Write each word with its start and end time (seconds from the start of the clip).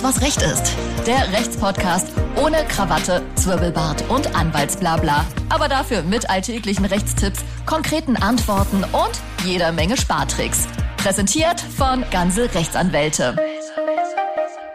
Alles, 0.00 0.16
was 0.16 0.22
Recht 0.22 0.42
ist. 0.42 0.76
Der 1.06 1.30
Rechtspodcast 1.32 2.08
ohne 2.42 2.64
Krawatte, 2.68 3.22
Zwirbelbart 3.34 4.08
und 4.08 4.34
Anwaltsblabla. 4.34 5.26
Aber 5.50 5.68
dafür 5.68 6.02
mit 6.02 6.30
alltäglichen 6.30 6.86
Rechtstipps, 6.86 7.44
konkreten 7.66 8.16
Antworten 8.16 8.82
und 8.84 9.20
jeder 9.44 9.72
Menge 9.72 9.98
Spartricks. 9.98 10.68
Präsentiert 10.96 11.60
von 11.60 12.04
Ganze 12.10 12.54
Rechtsanwälte. 12.54 13.36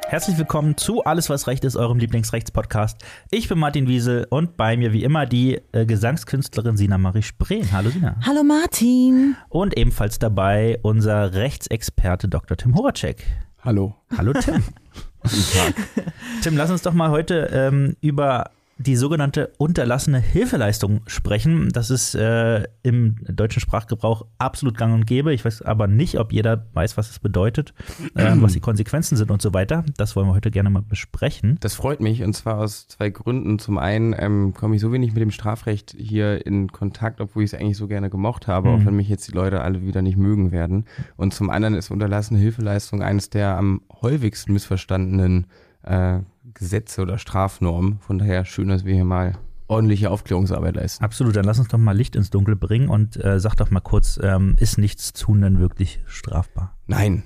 Herzlich 0.08 0.38
willkommen 0.38 0.78
zu 0.78 1.04
Alles, 1.04 1.30
was 1.30 1.48
Recht 1.48 1.64
ist, 1.64 1.76
eurem 1.76 1.98
Lieblingsrechtspodcast. 1.98 3.04
Ich 3.32 3.50
bin 3.50 3.57
Martin 3.57 3.88
Wiesel 3.88 4.28
und 4.30 4.57
bei 4.57 4.78
mir 4.78 4.94
wie 4.94 5.04
immer 5.04 5.26
die 5.26 5.60
äh, 5.71 5.88
Gesangskünstlerin 5.88 6.78
Sina 6.78 7.00
Marie 7.00 7.23
Spreen. 7.23 7.71
Hallo 7.71 7.89
Sina. 7.89 8.16
Hallo 8.23 8.44
Martin. 8.44 9.36
Und 9.50 9.76
ebenfalls 9.76 10.20
dabei 10.20 10.80
unser 10.84 11.34
Rechtsexperte 11.34 12.28
Dr. 12.28 12.57
Tim 12.57 12.76
Horacek. 12.76 13.26
Hallo. 13.64 13.96
Hallo 14.16 14.34
Tim. 14.34 14.64
Tim, 16.42 16.58
lass 16.58 16.72
uns 16.72 16.82
doch 16.82 16.94
mal 16.94 17.10
heute 17.10 17.50
ähm, 17.54 17.96
über 18.02 18.52
die 18.78 18.98
sogenannte 18.98 19.54
unterlassene 19.58 20.20
Hilfeleistung 20.20 21.02
sprechen. 21.08 21.70
Das 21.72 21.90
ist 21.90 22.14
äh, 22.14 22.64
im 22.84 23.16
deutschen 23.24 23.62
Sprachgebrauch 23.62 24.26
absolut 24.38 24.78
gang 24.78 24.94
und 24.94 25.08
gäbe. 25.08 25.34
Ich 25.34 25.46
weiß 25.46 25.62
aber 25.62 25.88
nicht, 25.88 26.20
ob 26.20 26.34
jeder 26.34 26.66
weiß, 26.74 26.98
was 26.98 27.10
es 27.10 27.20
bedeutet, 27.20 27.74
äh, 28.16 28.34
was 28.36 28.52
die 28.54 28.60
Konsequenzen 28.60 29.16
sind 29.16 29.32
und 29.32 29.42
so 29.42 29.54
weiter. 29.54 29.86
Das 29.98 30.16
wollen 30.16 30.28
wir 30.28 30.34
heute 30.34 30.52
gerne 30.52 30.70
mal 30.70 30.82
besprechen. 30.82 31.58
Das 31.62 31.74
freut 31.74 32.02
mich 32.02 32.22
und 32.22 32.34
zwar 32.34 32.58
aus 32.58 32.88
zwei 32.88 33.10
Gründen. 33.10 33.60
Zum 33.60 33.78
einen 33.78 34.14
ähm, 34.18 34.54
komme 34.54 34.76
ich 34.76 34.82
so 34.82 34.92
wenig 34.92 35.14
mit 35.14 35.22
dem 35.22 35.32
Strafrecht 35.32 35.96
hier 35.98 36.46
in 36.46 36.70
Kontakt, 36.72 37.22
obwohl 37.22 37.44
ich 37.44 37.54
es 37.54 37.60
eigentlich 37.60 37.78
so 37.78 37.88
gerne 37.88 38.10
gemocht 38.10 38.48
habe, 38.48 38.70
Mhm. 38.70 38.76
auch 38.76 38.86
wenn 38.86 38.96
mich 38.98 39.08
jetzt 39.08 39.28
die 39.28 39.34
Leute 39.34 39.62
alle 39.62 39.82
wieder 39.86 40.02
nicht 40.02 40.18
mögen 40.18 40.52
werden. 40.52 40.86
Und 41.16 41.34
zum 41.34 41.50
anderen 41.50 41.76
ist 41.76 41.92
unterlassene 41.92 42.40
Hilfeleistung 42.40 43.02
eines 43.02 43.30
der 43.30 43.56
am 43.58 43.82
häufigsten 44.02 44.52
missverstandenen 44.54 45.48
äh, 45.84 46.20
Gesetze 46.54 47.02
oder 47.02 47.17
Strafnormen. 47.17 48.00
Von 48.00 48.17
daher 48.17 48.45
schön, 48.45 48.67
dass 48.67 48.86
wir 48.86 48.94
hier 48.94 49.06
mal 49.06 49.33
ordentliche 49.67 50.11
Aufklärungsarbeit 50.11 50.75
leisten. 50.75 51.03
Absolut, 51.03 51.36
dann 51.36 51.45
lass 51.45 51.59
uns 51.59 51.70
doch 51.70 51.78
mal 51.78 51.95
Licht 51.95 52.16
ins 52.16 52.30
Dunkel 52.30 52.56
bringen 52.56 52.89
und 52.89 53.23
äh, 53.23 53.39
sag 53.39 53.56
doch 53.56 53.72
mal 53.72 53.80
kurz, 53.80 54.20
ähm, 54.22 54.55
ist 54.59 54.78
nichts 54.78 55.14
tun 55.14 55.42
denn 55.42 55.59
wirklich 55.59 56.02
strafbar? 56.05 56.78
Nein, 56.88 57.23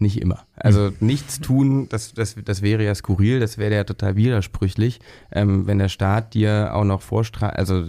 nicht 0.00 0.20
immer. 0.20 0.44
Also 0.56 0.90
nichts 1.00 1.40
tun, 1.40 1.88
das, 1.88 2.14
das, 2.14 2.36
das 2.44 2.62
wäre 2.62 2.84
ja 2.84 2.94
skurril, 2.94 3.40
das 3.40 3.58
wäre 3.58 3.74
ja 3.74 3.84
total 3.84 4.16
widersprüchlich, 4.16 5.00
ähm, 5.32 5.66
wenn 5.66 5.78
der 5.78 5.88
Staat 5.88 6.34
dir 6.34 6.74
auch 6.74 6.84
noch 6.84 7.02
vorstrahlt, 7.02 7.56
also 7.56 7.84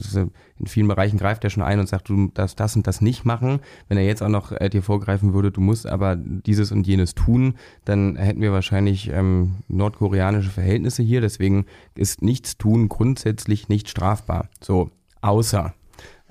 in 0.57 0.67
vielen 0.67 0.87
Bereichen 0.87 1.17
greift 1.17 1.43
er 1.43 1.49
schon 1.49 1.63
ein 1.63 1.79
und 1.79 1.89
sagt, 1.89 2.07
du 2.07 2.29
darfst 2.33 2.59
das 2.59 2.75
und 2.75 2.87
das 2.87 3.01
nicht 3.01 3.25
machen. 3.25 3.59
Wenn 3.89 3.97
er 3.97 4.05
jetzt 4.05 4.23
auch 4.23 4.29
noch 4.29 4.51
äh, 4.53 4.69
dir 4.69 4.81
vorgreifen 4.81 5.33
würde, 5.33 5.51
du 5.51 5.59
musst 5.59 5.85
aber 5.85 6.15
dieses 6.15 6.71
und 6.71 6.87
jenes 6.87 7.13
tun, 7.13 7.55
dann 7.83 8.15
hätten 8.15 8.41
wir 8.41 8.53
wahrscheinlich 8.53 9.09
ähm, 9.11 9.57
nordkoreanische 9.67 10.49
Verhältnisse 10.49 11.03
hier. 11.03 11.19
Deswegen 11.19 11.65
ist 11.95 12.21
nichts 12.21 12.57
tun 12.57 12.87
grundsätzlich 12.87 13.67
nicht 13.67 13.89
strafbar. 13.89 14.49
So, 14.61 14.91
außer 15.21 15.73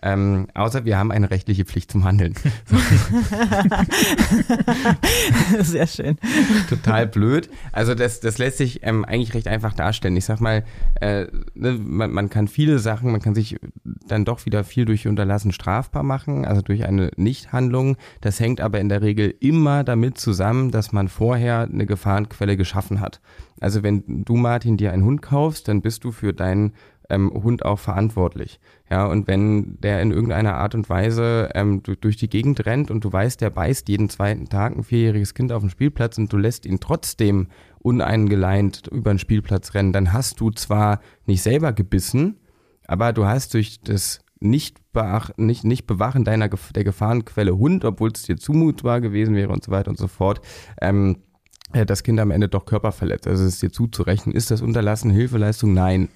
ähm, 0.05 0.49
außer 0.53 0.85
wir 0.85 0.99
haben 0.99 1.11
eine 1.11 1.31
rechtliche 1.31 1.65
Pflicht 1.65 1.91
zum 1.91 2.05
Handeln. 2.05 2.35
Sehr 5.61 5.87
schön. 5.87 6.19
total 6.69 7.07
blöd. 7.07 7.49
Also 7.73 7.95
das, 7.95 8.21
das 8.21 8.37
lässt 8.37 8.59
sich 8.59 8.81
ähm, 8.83 9.07
eigentlich 9.07 9.33
recht 9.33 9.49
einfach 9.49 9.73
darstellen. 9.73 10.15
Ich 10.17 10.27
sag 10.27 10.43
mal, 10.43 10.63
äh, 11.01 11.27
ne, 11.55 11.73
man, 11.73 12.11
man 12.11 12.29
kann 12.29 12.49
viele 12.49 12.81
Sachen, 12.81 13.13
man 13.13 13.23
kann 13.23 13.35
sich 13.35 13.57
dann 14.07 14.27
doch 14.27 14.45
wieder 14.45 14.63
viel 14.63 14.85
durch 14.85 15.09
Unterlassen 15.09 15.53
strafbar 15.53 16.03
machen, 16.03 16.45
also 16.45 16.61
durch 16.61 16.85
eine 16.85 17.11
Nichthandlung. 17.17 17.97
Das 18.21 18.41
hängt 18.41 18.61
aber 18.61 18.81
in 18.81 18.91
der 18.91 19.01
Regel 19.01 19.35
immer 19.41 19.85
damit 19.85 20.19
zusammen, 20.19 20.71
dass 20.71 20.93
man 20.93 21.09
vorher 21.09 21.61
eine 21.61 21.87
Gefahrenquelle 21.87 22.59
geschaffen 22.59 23.01
hat. 23.01 23.23
Also 23.59 23.83
wenn 23.83 24.05
du, 24.07 24.37
Martin, 24.37 24.77
dir 24.77 24.93
einen 24.93 25.05
Hund 25.05 25.23
kaufst, 25.23 25.69
dann 25.69 25.81
bist 25.81 26.05
du 26.05 26.13
für 26.13 26.35
deinen 26.35 26.75
ähm, 27.11 27.31
Hund 27.33 27.65
auch 27.65 27.79
verantwortlich. 27.79 28.61
Ja, 28.91 29.07
und 29.07 29.27
wenn 29.27 29.81
der 29.81 30.01
in 30.01 30.11
irgendeiner 30.11 30.55
Art 30.55 30.75
und 30.75 30.89
Weise 30.89 31.51
ähm, 31.55 31.83
du, 31.83 31.97
durch 31.97 32.17
die 32.17 32.29
Gegend 32.29 32.65
rennt 32.67 32.91
und 32.91 33.05
du 33.05 33.13
weißt, 33.13 33.41
der 33.41 33.51
beißt 33.51 33.89
jeden 33.89 34.09
zweiten 34.09 34.49
Tag 34.49 34.77
ein 34.77 34.85
vierjähriges 34.85 35.35
Kind 35.35 35.53
auf 35.53 35.61
dem 35.63 35.71
Spielplatz 35.71 36.19
und 36.19 36.33
du 36.33 36.37
lässt 36.37 36.67
ihn 36.67 36.81
trotzdem 36.81 37.49
uneingeleint 37.81 38.87
über 38.89 39.13
den 39.13 39.19
Spielplatz 39.19 39.75
rennen, 39.75 39.93
dann 39.93 40.13
hast 40.13 40.41
du 40.41 40.51
zwar 40.51 41.01
nicht 41.27 41.43
selber 41.43 41.73
gebissen, 41.73 42.39
aber 42.87 43.13
du 43.13 43.27
hast 43.27 43.55
durch 43.55 43.81
das 43.83 44.21
nicht, 44.41 44.79
nicht, 45.37 45.65
nicht 45.65 45.87
Bewachen 45.87 46.25
deiner 46.25 46.49
der 46.49 46.85
Gefahrenquelle 46.85 47.57
Hund, 47.57 47.85
obwohl 47.85 48.11
es 48.13 48.23
dir 48.23 48.37
zumutbar 48.37 49.01
gewesen 49.01 49.35
wäre 49.35 49.53
und 49.53 49.65
so 49.65 49.71
weiter 49.71 49.91
und 49.91 49.99
so 49.99 50.09
fort, 50.09 50.41
ähm, 50.81 51.19
äh, 51.73 51.87
das 51.87 52.03
Kind 52.03 52.21
am 52.21 52.31
Ende 52.31 52.49
doch 52.49 52.67
körperverletzt. 52.67 53.27
Also 53.27 53.45
es 53.45 53.55
ist 53.55 53.63
dir 53.63 53.73
zuzurechnen. 53.73 54.35
Ist 54.35 54.51
das 54.51 54.61
Unterlassen 54.61 55.11
Hilfeleistung? 55.11 55.73
Nein 55.73 56.09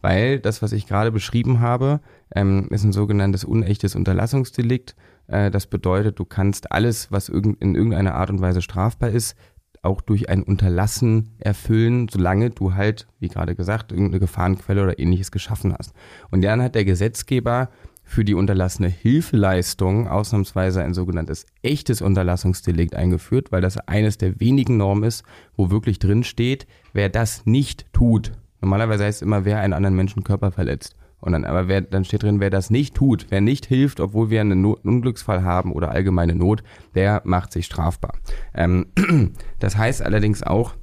weil 0.00 0.38
das, 0.38 0.62
was 0.62 0.72
ich 0.72 0.86
gerade 0.86 1.12
beschrieben 1.12 1.60
habe, 1.60 2.00
ähm, 2.34 2.68
ist 2.70 2.84
ein 2.84 2.92
sogenanntes 2.92 3.44
unechtes 3.44 3.94
Unterlassungsdelikt. 3.94 4.94
Äh, 5.26 5.50
das 5.50 5.66
bedeutet, 5.66 6.18
du 6.18 6.24
kannst 6.24 6.72
alles, 6.72 7.10
was 7.10 7.28
irgend, 7.28 7.60
in 7.60 7.74
irgendeiner 7.74 8.14
Art 8.14 8.30
und 8.30 8.40
Weise 8.40 8.62
strafbar 8.62 9.10
ist, 9.10 9.36
auch 9.82 10.00
durch 10.00 10.28
ein 10.28 10.42
Unterlassen 10.42 11.34
erfüllen, 11.38 12.08
solange 12.08 12.50
du 12.50 12.74
halt, 12.74 13.06
wie 13.20 13.28
gerade 13.28 13.54
gesagt, 13.54 13.92
irgendeine 13.92 14.20
Gefahrenquelle 14.20 14.82
oder 14.82 14.98
ähnliches 14.98 15.30
geschaffen 15.30 15.74
hast. 15.78 15.92
Und 16.30 16.42
dann 16.42 16.62
hat 16.62 16.74
der 16.74 16.84
Gesetzgeber 16.84 17.70
für 18.02 18.24
die 18.24 18.34
unterlassene 18.34 18.88
Hilfeleistung 18.88 20.08
ausnahmsweise 20.08 20.82
ein 20.82 20.94
sogenanntes 20.94 21.44
echtes 21.62 22.00
Unterlassungsdelikt 22.00 22.94
eingeführt, 22.94 23.52
weil 23.52 23.60
das 23.60 23.76
eines 23.76 24.16
der 24.16 24.40
wenigen 24.40 24.78
Normen 24.78 25.04
ist, 25.04 25.24
wo 25.56 25.70
wirklich 25.70 25.98
drin 25.98 26.24
steht, 26.24 26.66
wer 26.94 27.10
das 27.10 27.44
nicht 27.44 27.92
tut, 27.92 28.32
Normalerweise 28.60 29.04
heißt 29.04 29.18
es 29.18 29.22
immer, 29.22 29.44
wer 29.44 29.60
einen 29.60 29.72
anderen 29.72 29.96
Menschen 29.96 30.24
Körper 30.24 30.50
verletzt. 30.50 30.96
Und 31.20 31.32
dann, 31.32 31.44
aber 31.44 31.66
wer, 31.66 31.80
dann 31.80 32.04
steht 32.04 32.22
drin, 32.22 32.40
wer 32.40 32.50
das 32.50 32.70
nicht 32.70 32.94
tut, 32.94 33.26
wer 33.30 33.40
nicht 33.40 33.66
hilft, 33.66 33.98
obwohl 33.98 34.30
wir 34.30 34.40
einen, 34.40 34.62
Not, 34.62 34.84
einen 34.84 34.96
Unglücksfall 34.96 35.42
haben 35.42 35.72
oder 35.72 35.90
allgemeine 35.90 36.34
Not, 36.34 36.62
der 36.94 37.22
macht 37.24 37.52
sich 37.52 37.66
strafbar. 37.66 38.14
Ähm, 38.54 38.86
das 39.58 39.76
heißt 39.76 40.02
allerdings 40.02 40.44
auch, 40.44 40.74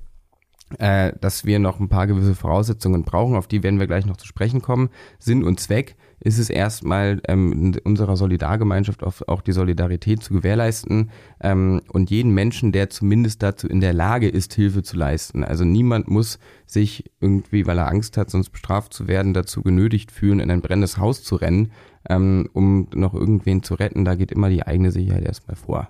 äh, 0.80 1.14
dass 1.22 1.46
wir 1.46 1.60
noch 1.60 1.80
ein 1.80 1.90
paar 1.90 2.08
gewisse 2.08 2.36
Voraussetzungen 2.36 3.04
brauchen, 3.04 3.36
auf 3.36 3.48
die 3.48 3.64
werden 3.64 3.80
wir 3.80 3.88
gleich 3.88 4.06
noch 4.06 4.18
zu 4.18 4.28
sprechen 4.28 4.62
kommen. 4.62 4.90
Sinn 5.20 5.44
und 5.44 5.60
Zweck 5.60 5.96
ist 6.20 6.40
es 6.40 6.50
erstmal 6.50 7.22
ähm, 7.28 7.52
in 7.52 7.78
unserer 7.80 8.18
Solidargemeinschaft 8.18 9.04
auch 9.04 9.42
die 9.42 9.52
Solidarität 9.52 10.24
zu 10.24 10.34
gewährleisten 10.34 11.12
ähm, 11.42 11.82
und 11.90 12.10
jeden 12.10 12.34
Menschen, 12.34 12.72
der 12.72 12.90
zumindest 12.90 13.44
dazu 13.44 13.68
in 13.68 13.82
der 13.82 13.94
Lage 13.94 14.28
ist, 14.28 14.54
Hilfe 14.54 14.84
zu 14.84 14.98
leisten. 14.98 15.44
Also 15.44 15.66
niemand 15.66 16.08
muss 16.08 16.40
sich 16.66 17.12
irgendwie, 17.20 17.68
weil 17.68 17.78
er 17.78 17.88
Angst 17.88 18.18
hat, 18.18 18.30
sonst 18.30 18.50
bestraft 18.50 18.94
zu 18.94 19.08
werden, 19.08 19.34
dazu 19.34 19.62
genötigt 19.62 20.12
fühlen, 20.12 20.40
in 20.40 20.52
ein 20.52 20.62
brennendes 20.62 20.98
Haus 20.98 21.24
zu 21.24 21.36
rennen, 21.36 21.72
ähm, 22.10 22.50
um 22.54 22.88
noch 22.94 23.14
irgendwen 23.14 23.64
zu 23.64 23.76
retten. 23.76 24.06
Da 24.06 24.16
geht 24.16 24.32
immer 24.32 24.50
die 24.50 24.66
eigene 24.66 24.92
Sicherheit 24.92 25.26
erstmal 25.26 25.56
vor. 25.56 25.90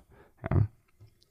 Ja. 0.50 0.68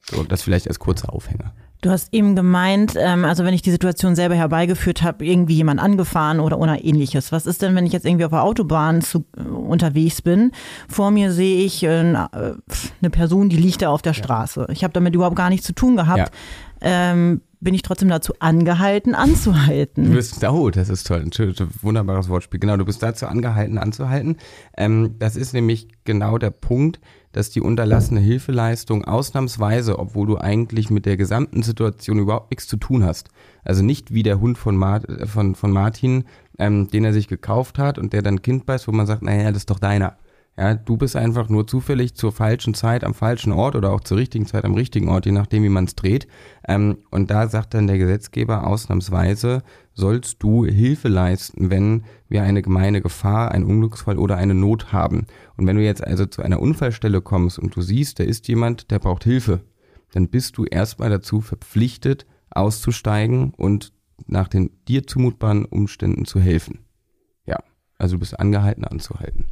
So, 0.07 0.23
das 0.23 0.43
vielleicht 0.43 0.69
als 0.69 0.79
kurzer 0.79 1.13
Aufhänger. 1.13 1.55
Du 1.85 1.91
hast 1.91 2.15
eben 2.15 2.35
gemeint, 2.35 2.95
ähm, 2.97 3.27
also 3.27 3.45
wenn 3.45 3.53
ich 3.53 3.61
die 3.61 3.71
Situation 3.71 4.17
selber 4.17 4.35
herbeigeführt 4.35 5.03
habe, 5.03 5.27
irgendwie 5.27 5.57
jemand 5.57 5.81
angefahren 5.81 6.41
oder 6.41 6.59
oder 6.59 6.83
ähnliches. 6.83 7.31
Was 7.31 7.45
ist 7.45 7.61
denn, 7.61 7.75
wenn 7.77 7.85
ich 7.85 7.93
jetzt 7.93 8.07
irgendwie 8.07 8.25
auf 8.25 8.31
der 8.31 8.43
Autobahn 8.43 9.03
zu, 9.03 9.27
äh, 9.37 9.43
unterwegs 9.43 10.23
bin? 10.23 10.53
Vor 10.89 11.11
mir 11.11 11.31
sehe 11.31 11.63
ich 11.63 11.83
äh, 11.83 11.89
eine 11.89 13.11
Person, 13.11 13.51
die 13.51 13.59
liegt 13.59 13.83
da 13.83 13.91
auf 13.91 14.01
der 14.01 14.15
Straße. 14.15 14.67
Ich 14.71 14.83
habe 14.83 14.95
damit 14.95 15.15
überhaupt 15.15 15.37
gar 15.37 15.51
nichts 15.51 15.67
zu 15.67 15.75
tun 15.75 15.95
gehabt. 15.95 16.33
Ja. 16.81 17.11
Ähm, 17.13 17.43
bin 17.65 17.75
ich 17.75 17.83
trotzdem 17.83 18.09
dazu 18.09 18.35
angehalten, 18.39 19.15
anzuhalten. 19.15 20.05
Du 20.05 20.13
bist, 20.13 20.45
oh, 20.45 20.71
das 20.71 20.89
ist 20.91 21.07
toll, 21.07 21.25
ein 21.25 21.69
wunderbares 21.83 22.29
Wortspiel. 22.29 22.61
Genau, 22.61 22.77
du 22.77 22.85
bist 22.85 23.03
dazu 23.03 23.27
angehalten, 23.27 23.79
anzuhalten. 23.79 24.37
Ähm, 24.77 25.17
das 25.19 25.35
ist 25.35 25.55
nämlich 25.55 25.89
genau 26.05 26.39
der 26.39 26.51
Punkt, 26.51 27.01
dass 27.33 27.51
die 27.51 27.61
unterlassene 27.61 28.21
Hilfeleistung 28.21 29.05
ausnahmsweise, 29.05 29.99
obwohl 29.99 30.27
du 30.27 30.39
eigentlich 30.39 30.91
mit 30.91 31.05
der 31.07 31.17
gesamten 31.17 31.63
Situation 31.63 32.19
überhaupt 32.19 32.51
nichts 32.51 32.69
zu 32.69 32.77
tun 32.77 33.03
hast, 33.03 33.29
also 33.65 33.83
nicht 33.83 34.15
wie 34.15 34.23
der 34.23 34.41
Hund 34.41 34.57
von, 34.57 34.77
Mart, 34.77 35.07
von, 35.27 35.57
von 35.57 35.73
Martin, 35.73 36.25
ähm, 36.59 36.89
den 36.89 37.05
er 37.05 37.13
sich 37.13 37.27
gekauft 37.27 37.79
hat 37.79 37.99
und 37.99 38.13
der 38.13 38.23
dann 38.23 38.43
Kind 38.43 38.67
beißt, 38.67 38.87
wo 38.87 38.93
man 38.93 39.07
sagt, 39.07 39.23
naja, 39.23 39.49
das 39.49 39.63
ist 39.63 39.71
doch 39.71 39.81
deiner. 39.81 40.17
Ja, 40.57 40.75
du 40.75 40.97
bist 40.97 41.17
einfach 41.17 41.49
nur 41.49 41.67
zufällig 41.67 42.15
zur 42.15 42.31
falschen 42.31 42.75
Zeit 42.75 43.03
am 43.03 43.13
falschen 43.13 43.53
Ort 43.53 43.75
oder 43.75 43.93
auch 43.93 44.01
zur 44.01 44.19
richtigen 44.19 44.47
Zeit 44.47 44.65
am 44.65 44.75
richtigen 44.75 45.09
Ort, 45.09 45.27
je 45.27 45.33
nachdem, 45.33 45.65
wie 45.65 45.69
man 45.69 45.85
es 45.85 45.97
dreht. 45.97 46.29
Ähm, 46.69 46.99
und 47.11 47.31
da 47.31 47.49
sagt 47.49 47.75
dann 47.75 47.89
der 47.89 47.99
Gesetzgeber 47.99 48.65
ausnahmsweise, 48.65 49.63
sollst 49.95 50.41
du 50.45 50.65
Hilfe 50.65 51.09
leisten, 51.09 51.71
wenn 51.71 52.05
wir 52.29 52.45
eine 52.45 52.63
gemeine 52.63 53.01
Gefahr, 53.01 53.51
einen 53.51 53.65
Unglücksfall 53.65 54.17
oder 54.17 54.37
eine 54.37 54.55
Not 54.55 54.93
haben. 54.93 55.27
Und 55.57 55.67
wenn 55.67 55.77
du 55.77 55.83
jetzt 55.83 56.05
also 56.05 56.25
zu 56.25 56.43
einer 56.43 56.61
Unfallstelle 56.61 57.21
kommst 57.21 57.59
und 57.59 57.75
du 57.75 57.83
siehst, 57.83 58.21
da 58.21 58.25
ist 58.25 58.47
jemand, 58.47 58.93
der 58.93 59.01
braucht 59.01 59.25
Hilfe, 59.25 59.61
dann 60.13 60.29
bist 60.29 60.57
du 60.57 60.65
erstmal 60.67 61.11
dazu 61.11 61.41
verpflichtet, 61.41 62.27
auszusteigen 62.51 63.53
und 63.57 63.93
nach 64.29 64.47
den 64.47 64.71
dir 64.87 65.05
zumutbaren 65.05 65.65
Umständen 65.65 66.27
zu 66.27 66.39
helfen. 66.39 66.85
Ja, 67.45 67.59
also 67.99 68.15
du 68.15 68.21
bist 68.21 68.39
angehalten 68.39 68.85
anzuhalten. 68.85 69.47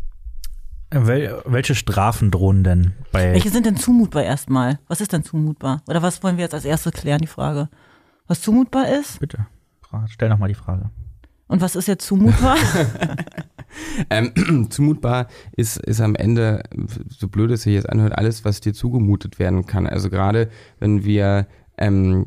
Wel 0.93 1.43
welche 1.47 1.75
Strafen 1.75 2.31
drohen 2.31 2.65
denn 2.65 2.93
bei. 3.13 3.33
Welche 3.33 3.51
sind 3.51 3.67
denn 3.67 3.77
zumutbar 3.77 4.25
erstmal? 4.25 4.79
Was 4.89 5.01
ist 5.01 5.13
denn 5.13 5.25
zumutbar? 5.25 5.83
Oder 5.89 6.03
was 6.03 6.23
wollen 6.23 6.37
wir 6.37 6.45
jetzt 6.45 6.55
als 6.55 6.65
erstes 6.65 6.93
klären, 6.93 7.21
die 7.21 7.27
Frage? 7.27 7.69
Was 8.27 8.41
zumutbar 8.41 8.89
ist? 8.89 9.19
Bitte, 9.19 9.47
stell 10.07 10.29
nochmal 10.29 10.49
die 10.49 10.55
Frage. 10.55 10.91
Und 11.49 11.61
was 11.61 11.77
ist 11.77 11.89
jetzt 11.89 12.07
zumutbar? 12.07 12.57
ähm, 14.11 14.67
zumutbar 14.71 15.29
ist, 15.57 15.79
ist 15.79 16.01
am 16.01 16.15
Ende, 16.15 16.63
so 17.09 17.29
blöd 17.29 17.51
es 17.51 17.63
sich 17.63 17.75
jetzt 17.75 17.89
anhört, 17.89 18.17
alles, 18.17 18.45
was 18.45 18.61
dir 18.61 18.75
zugemutet 18.75 19.39
werden 19.39 19.67
kann. 19.67 19.87
Also 19.87 20.11
gerade 20.11 20.49
wenn 20.79 21.05
wir 21.05 21.47
ähm, 21.83 22.27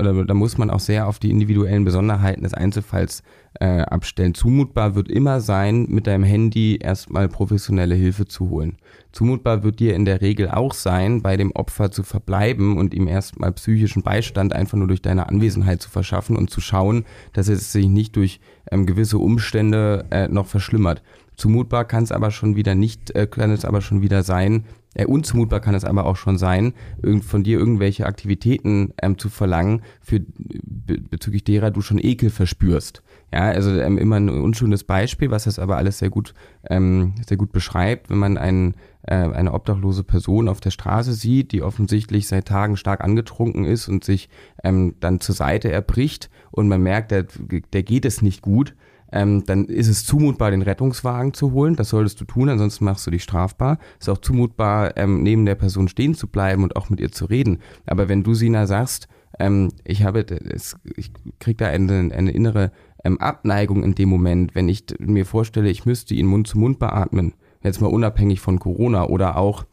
oder 0.00 0.24
da 0.24 0.34
muss 0.34 0.58
man 0.58 0.68
auch 0.68 0.80
sehr 0.80 1.06
auf 1.06 1.20
die 1.20 1.30
individuellen 1.30 1.84
Besonderheiten 1.84 2.42
des 2.42 2.54
Einzelfalls 2.54 3.22
äh, 3.60 3.82
abstellen. 3.82 4.34
Zumutbar 4.34 4.96
wird 4.96 5.08
immer 5.08 5.40
sein, 5.40 5.86
mit 5.88 6.08
deinem 6.08 6.24
Handy 6.24 6.76
erstmal 6.76 7.28
professionelle 7.28 7.94
Hilfe 7.94 8.26
zu 8.26 8.50
holen. 8.50 8.78
Zumutbar 9.12 9.62
wird 9.62 9.78
dir 9.78 9.94
in 9.94 10.04
der 10.04 10.20
Regel 10.22 10.50
auch 10.50 10.74
sein, 10.74 11.22
bei 11.22 11.36
dem 11.36 11.52
Opfer 11.52 11.92
zu 11.92 12.02
verbleiben 12.02 12.76
und 12.76 12.94
ihm 12.94 13.06
erstmal 13.06 13.52
psychischen 13.52 14.02
Beistand 14.02 14.52
einfach 14.52 14.76
nur 14.76 14.88
durch 14.88 15.02
deine 15.02 15.28
Anwesenheit 15.28 15.80
zu 15.80 15.88
verschaffen 15.88 16.36
und 16.36 16.50
zu 16.50 16.60
schauen, 16.60 17.04
dass 17.32 17.48
es 17.48 17.72
sich 17.72 17.86
nicht 17.86 18.16
durch 18.16 18.40
ähm, 18.72 18.86
gewisse 18.86 19.18
Umstände 19.18 20.06
äh, 20.10 20.26
noch 20.26 20.46
verschlimmert. 20.46 21.02
Zumutbar 21.36 21.84
kann 21.84 22.02
es 22.02 22.12
aber 22.12 22.32
schon 22.32 22.56
wieder 22.56 22.74
nicht, 22.74 23.14
äh, 23.14 23.28
kann 23.28 23.52
es 23.52 23.64
aber 23.64 23.82
schon 23.82 24.02
wieder 24.02 24.24
sein, 24.24 24.64
äh, 24.96 25.04
unzumutbar 25.04 25.60
kann 25.60 25.74
es 25.74 25.84
aber 25.84 26.06
auch 26.06 26.16
schon 26.16 26.38
sein, 26.38 26.72
irgend, 27.02 27.24
von 27.24 27.44
dir 27.44 27.58
irgendwelche 27.58 28.06
Aktivitäten 28.06 28.94
ähm, 29.02 29.18
zu 29.18 29.28
verlangen, 29.28 29.82
für, 30.00 30.20
be, 30.20 30.98
bezüglich 30.98 31.44
derer 31.44 31.70
du 31.70 31.82
schon 31.82 31.98
Ekel 31.98 32.30
verspürst. 32.30 33.02
Ja, 33.32 33.42
also 33.42 33.70
ähm, 33.78 33.98
immer 33.98 34.16
ein 34.16 34.30
unschönes 34.30 34.84
Beispiel, 34.84 35.30
was 35.30 35.44
das 35.44 35.58
aber 35.58 35.76
alles 35.76 35.98
sehr 35.98 36.10
gut, 36.10 36.32
ähm, 36.70 37.14
sehr 37.26 37.36
gut 37.36 37.52
beschreibt, 37.52 38.08
wenn 38.08 38.18
man 38.18 38.38
einen, 38.38 38.74
äh, 39.02 39.14
eine 39.16 39.52
obdachlose 39.52 40.04
Person 40.04 40.48
auf 40.48 40.60
der 40.60 40.70
Straße 40.70 41.12
sieht, 41.12 41.52
die 41.52 41.62
offensichtlich 41.62 42.28
seit 42.28 42.46
Tagen 42.46 42.76
stark 42.76 43.02
angetrunken 43.02 43.64
ist 43.64 43.88
und 43.88 44.04
sich 44.04 44.30
ähm, 44.64 44.94
dann 45.00 45.20
zur 45.20 45.34
Seite 45.34 45.70
erbricht 45.70 46.30
und 46.52 46.68
man 46.68 46.82
merkt, 46.82 47.10
der, 47.10 47.26
der 47.72 47.82
geht 47.82 48.06
es 48.06 48.22
nicht 48.22 48.40
gut, 48.42 48.74
ähm, 49.12 49.44
dann 49.46 49.66
ist 49.66 49.88
es 49.88 50.04
zumutbar, 50.04 50.50
den 50.50 50.62
Rettungswagen 50.62 51.32
zu 51.32 51.52
holen. 51.52 51.76
Das 51.76 51.90
solltest 51.90 52.20
du 52.20 52.24
tun, 52.24 52.48
ansonsten 52.48 52.84
machst 52.84 53.06
du 53.06 53.10
dich 53.10 53.22
strafbar. 53.22 53.78
Ist 54.00 54.08
auch 54.08 54.18
zumutbar, 54.18 54.96
ähm, 54.96 55.22
neben 55.22 55.46
der 55.46 55.54
Person 55.54 55.88
stehen 55.88 56.14
zu 56.14 56.28
bleiben 56.28 56.62
und 56.62 56.76
auch 56.76 56.90
mit 56.90 57.00
ihr 57.00 57.12
zu 57.12 57.26
reden. 57.26 57.58
Aber 57.86 58.08
wenn 58.08 58.22
du, 58.22 58.34
Sina, 58.34 58.66
sagst, 58.66 59.08
ähm, 59.38 59.70
ich 59.84 60.02
habe, 60.04 60.20
es, 60.20 60.76
ich 60.96 61.12
krieg 61.38 61.58
da 61.58 61.66
eine, 61.66 62.10
eine 62.14 62.30
innere 62.30 62.72
ähm, 63.04 63.20
Abneigung 63.20 63.82
in 63.84 63.94
dem 63.94 64.08
Moment, 64.08 64.54
wenn 64.54 64.68
ich 64.68 64.84
mir 64.98 65.26
vorstelle, 65.26 65.68
ich 65.70 65.86
müsste 65.86 66.14
ihn 66.14 66.26
Mund 66.26 66.48
zu 66.48 66.58
Mund 66.58 66.78
beatmen, 66.78 67.34
jetzt 67.62 67.80
mal 67.80 67.88
unabhängig 67.88 68.40
von 68.40 68.58
Corona 68.58 69.04
oder 69.06 69.36
auch 69.36 69.64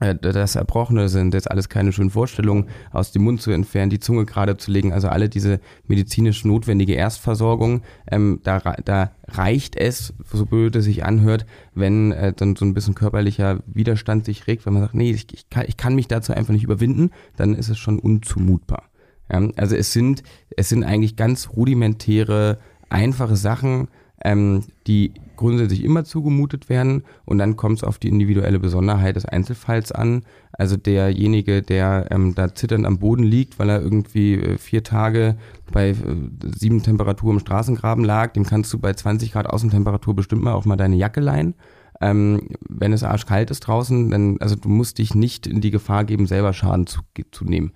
das 0.00 0.54
Erbrochene 0.54 1.08
sind 1.08 1.34
jetzt 1.34 1.50
alles 1.50 1.68
keine 1.68 1.92
schönen 1.92 2.10
Vorstellungen, 2.10 2.66
aus 2.92 3.12
dem 3.12 3.22
Mund 3.22 3.42
zu 3.42 3.50
entfernen, 3.50 3.90
die 3.90 3.98
Zunge 3.98 4.24
gerade 4.26 4.56
zu 4.56 4.70
legen, 4.70 4.92
also 4.92 5.08
alle 5.08 5.28
diese 5.28 5.60
medizinisch 5.86 6.44
notwendige 6.44 6.94
Erstversorgung, 6.94 7.82
ähm, 8.10 8.40
da, 8.44 8.60
da 8.84 9.10
reicht 9.26 9.76
es, 9.76 10.14
so 10.32 10.46
blöd 10.46 10.76
es 10.76 10.84
sich 10.84 11.04
anhört, 11.04 11.46
wenn 11.74 12.12
äh, 12.12 12.32
dann 12.32 12.56
so 12.56 12.64
ein 12.64 12.74
bisschen 12.74 12.94
körperlicher 12.94 13.60
Widerstand 13.66 14.24
sich 14.24 14.46
regt, 14.46 14.66
wenn 14.66 14.72
man 14.72 14.82
sagt, 14.82 14.94
nee, 14.94 15.10
ich, 15.10 15.26
ich, 15.32 15.50
kann, 15.50 15.64
ich 15.66 15.76
kann 15.76 15.94
mich 15.94 16.08
dazu 16.08 16.32
einfach 16.32 16.52
nicht 16.52 16.64
überwinden, 16.64 17.10
dann 17.36 17.54
ist 17.54 17.68
es 17.68 17.78
schon 17.78 17.98
unzumutbar. 17.98 18.84
Ja, 19.30 19.46
also 19.56 19.76
es 19.76 19.92
sind, 19.92 20.22
es 20.56 20.68
sind 20.68 20.84
eigentlich 20.84 21.16
ganz 21.16 21.50
rudimentäre, 21.50 22.58
einfache 22.88 23.36
Sachen, 23.36 23.88
ähm, 24.24 24.64
die 24.86 25.12
grundsätzlich 25.36 25.84
immer 25.84 26.04
zugemutet 26.04 26.68
werden 26.68 27.04
und 27.24 27.38
dann 27.38 27.56
kommt 27.56 27.78
es 27.78 27.84
auf 27.84 27.98
die 27.98 28.08
individuelle 28.08 28.58
Besonderheit 28.58 29.16
des 29.16 29.24
Einzelfalls 29.24 29.92
an. 29.92 30.24
Also 30.52 30.76
derjenige, 30.76 31.62
der 31.62 32.08
ähm, 32.10 32.34
da 32.34 32.54
zitternd 32.54 32.84
am 32.84 32.98
Boden 32.98 33.22
liegt, 33.22 33.58
weil 33.58 33.70
er 33.70 33.80
irgendwie 33.80 34.34
äh, 34.34 34.58
vier 34.58 34.82
Tage 34.82 35.36
bei 35.72 35.90
äh, 35.90 35.96
sieben 36.42 36.82
Temperatur 36.82 37.32
im 37.32 37.38
Straßengraben 37.38 38.04
lag, 38.04 38.32
dem 38.32 38.44
kannst 38.44 38.72
du 38.72 38.78
bei 38.78 38.92
20 38.92 39.32
Grad 39.32 39.46
Außentemperatur 39.46 40.14
bestimmt 40.14 40.42
mal 40.42 40.54
auch 40.54 40.64
mal 40.64 40.76
deine 40.76 40.96
Jacke 40.96 41.20
leihen. 41.20 41.54
Ähm, 42.00 42.50
wenn 42.68 42.92
es 42.92 43.02
arschkalt 43.02 43.50
ist 43.50 43.60
draußen, 43.60 44.10
dann, 44.10 44.38
also 44.40 44.56
du 44.56 44.68
musst 44.68 44.98
dich 44.98 45.14
nicht 45.14 45.46
in 45.46 45.60
die 45.60 45.70
Gefahr 45.70 46.04
geben, 46.04 46.26
selber 46.26 46.52
Schaden 46.52 46.86
zu, 46.86 47.00
zu 47.30 47.44
nehmen. 47.44 47.72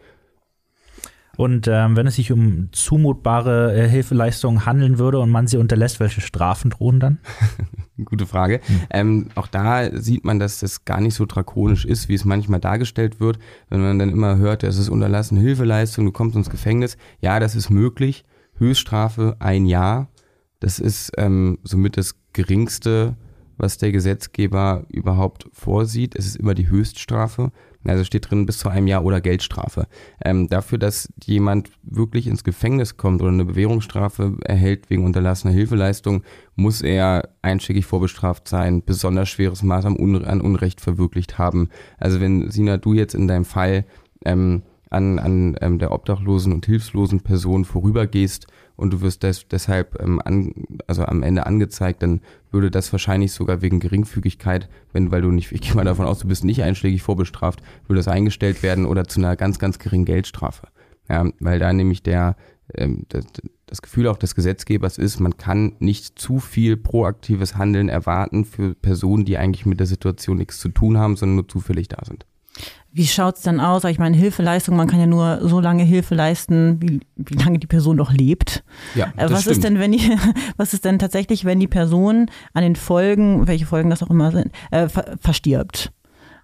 Und 1.36 1.66
ähm, 1.66 1.96
wenn 1.96 2.06
es 2.06 2.16
sich 2.16 2.30
um 2.30 2.68
zumutbare 2.72 3.74
äh, 3.74 3.88
Hilfeleistungen 3.88 4.66
handeln 4.66 4.98
würde 4.98 5.18
und 5.18 5.30
man 5.30 5.46
sie 5.46 5.56
unterlässt, 5.56 5.98
welche 5.98 6.20
Strafen 6.20 6.70
drohen 6.70 7.00
dann? 7.00 7.18
Gute 8.04 8.26
Frage. 8.26 8.60
Mhm. 8.68 8.80
Ähm, 8.90 9.28
auch 9.34 9.46
da 9.46 9.96
sieht 9.98 10.24
man, 10.24 10.38
dass 10.38 10.60
das 10.60 10.84
gar 10.84 11.00
nicht 11.00 11.14
so 11.14 11.24
drakonisch 11.24 11.84
ist, 11.84 12.08
wie 12.08 12.14
es 12.14 12.24
manchmal 12.24 12.60
dargestellt 12.60 13.18
wird. 13.20 13.38
Wenn 13.70 13.80
man 13.80 13.98
dann 13.98 14.10
immer 14.10 14.36
hört, 14.36 14.62
es 14.62 14.78
ist 14.78 14.90
unterlassene 14.90 15.40
Hilfeleistung, 15.40 16.04
du 16.04 16.12
kommst 16.12 16.36
ins 16.36 16.50
Gefängnis. 16.50 16.96
Ja, 17.20 17.40
das 17.40 17.54
ist 17.54 17.70
möglich. 17.70 18.24
Höchststrafe 18.56 19.36
ein 19.38 19.64
Jahr. 19.66 20.08
Das 20.60 20.78
ist 20.78 21.12
ähm, 21.16 21.58
somit 21.64 21.96
das 21.96 22.16
geringste, 22.32 23.16
was 23.56 23.78
der 23.78 23.92
Gesetzgeber 23.92 24.84
überhaupt 24.88 25.48
vorsieht. 25.52 26.14
Es 26.14 26.26
ist 26.26 26.36
immer 26.36 26.54
die 26.54 26.68
Höchststrafe. 26.68 27.52
Also 27.84 28.04
steht 28.04 28.30
drin 28.30 28.46
bis 28.46 28.58
zu 28.58 28.68
einem 28.68 28.86
Jahr 28.86 29.04
oder 29.04 29.20
Geldstrafe. 29.20 29.86
Ähm, 30.24 30.48
dafür, 30.48 30.78
dass 30.78 31.12
jemand 31.24 31.70
wirklich 31.82 32.26
ins 32.26 32.44
Gefängnis 32.44 32.96
kommt 32.96 33.22
oder 33.22 33.30
eine 33.30 33.44
Bewährungsstrafe 33.44 34.36
erhält 34.44 34.90
wegen 34.90 35.04
unterlassener 35.04 35.52
Hilfeleistung, 35.52 36.22
muss 36.54 36.82
er 36.82 37.30
einstiegig 37.42 37.86
vorbestraft 37.86 38.48
sein, 38.48 38.82
besonders 38.84 39.28
schweres 39.28 39.62
Maß 39.62 39.86
an, 39.86 39.96
Un 39.98 40.24
an 40.24 40.40
Unrecht 40.40 40.80
verwirklicht 40.80 41.38
haben. 41.38 41.68
Also 41.98 42.20
wenn 42.20 42.50
Sina, 42.50 42.76
du 42.76 42.92
jetzt 42.94 43.14
in 43.14 43.28
deinem 43.28 43.44
Fall 43.44 43.84
ähm, 44.24 44.62
an, 44.90 45.18
an 45.18 45.56
ähm, 45.60 45.78
der 45.78 45.90
obdachlosen 45.92 46.52
und 46.52 46.66
hilflosen 46.66 47.20
Person 47.20 47.64
vorübergehst 47.64 48.46
und 48.76 48.92
du 48.92 49.00
wirst 49.00 49.22
des, 49.22 49.46
deshalb 49.48 50.00
ähm, 50.00 50.20
an, 50.24 50.52
also 50.86 51.04
am 51.04 51.22
Ende 51.22 51.46
angezeigt, 51.46 52.02
dann 52.02 52.20
würde 52.50 52.70
das 52.70 52.92
wahrscheinlich 52.92 53.32
sogar 53.32 53.62
wegen 53.62 53.80
Geringfügigkeit, 53.80 54.68
wenn, 54.92 55.10
weil 55.10 55.22
du 55.22 55.30
nicht, 55.30 55.52
ich 55.52 55.60
gehe 55.60 55.74
mal 55.74 55.84
davon 55.84 56.06
aus, 56.06 56.20
du 56.20 56.28
bist 56.28 56.44
nicht 56.44 56.62
einschlägig 56.62 57.02
vorbestraft, 57.02 57.62
würde 57.86 57.98
das 57.98 58.08
eingestellt 58.08 58.62
werden 58.62 58.86
oder 58.86 59.06
zu 59.06 59.20
einer 59.20 59.36
ganz, 59.36 59.58
ganz 59.58 59.78
geringen 59.78 60.04
Geldstrafe. 60.04 60.68
Ja, 61.08 61.26
weil 61.40 61.58
da 61.58 61.72
nämlich 61.72 62.02
der, 62.02 62.36
ähm, 62.74 63.04
das, 63.08 63.26
das 63.66 63.82
Gefühl 63.82 64.06
auch 64.08 64.18
des 64.18 64.34
Gesetzgebers 64.34 64.98
ist, 64.98 65.18
man 65.18 65.36
kann 65.36 65.76
nicht 65.78 66.18
zu 66.18 66.38
viel 66.38 66.76
proaktives 66.76 67.56
Handeln 67.56 67.88
erwarten 67.88 68.44
für 68.44 68.74
Personen, 68.74 69.24
die 69.24 69.38
eigentlich 69.38 69.66
mit 69.66 69.80
der 69.80 69.86
Situation 69.86 70.36
nichts 70.36 70.58
zu 70.58 70.68
tun 70.68 70.98
haben, 70.98 71.16
sondern 71.16 71.36
nur 71.36 71.48
zufällig 71.48 71.88
da 71.88 72.04
sind. 72.04 72.26
Wie 72.94 73.06
schaut's 73.06 73.40
denn 73.40 73.58
aus? 73.58 73.84
Ich 73.84 73.98
meine, 73.98 74.16
Hilfeleistung, 74.16 74.76
man 74.76 74.86
kann 74.86 75.00
ja 75.00 75.06
nur 75.06 75.48
so 75.48 75.60
lange 75.60 75.82
Hilfe 75.82 76.14
leisten, 76.14 76.76
wie, 76.82 77.00
wie 77.16 77.34
lange 77.34 77.58
die 77.58 77.66
Person 77.66 77.96
noch 77.96 78.12
lebt. 78.12 78.64
Ja, 78.94 79.06
äh, 79.16 79.30
was 79.30 79.42
stimmt. 79.42 79.56
ist 79.56 79.64
denn, 79.64 79.78
wenn 79.78 79.92
die, 79.92 80.18
was 80.58 80.74
ist 80.74 80.84
denn 80.84 80.98
tatsächlich, 80.98 81.46
wenn 81.46 81.58
die 81.58 81.68
Person 81.68 82.30
an 82.52 82.62
den 82.62 82.76
Folgen, 82.76 83.46
welche 83.46 83.64
Folgen 83.64 83.88
das 83.88 84.02
auch 84.02 84.10
immer 84.10 84.30
sind, 84.30 84.52
äh, 84.70 84.88
ver 84.88 85.16
verstirbt? 85.20 85.90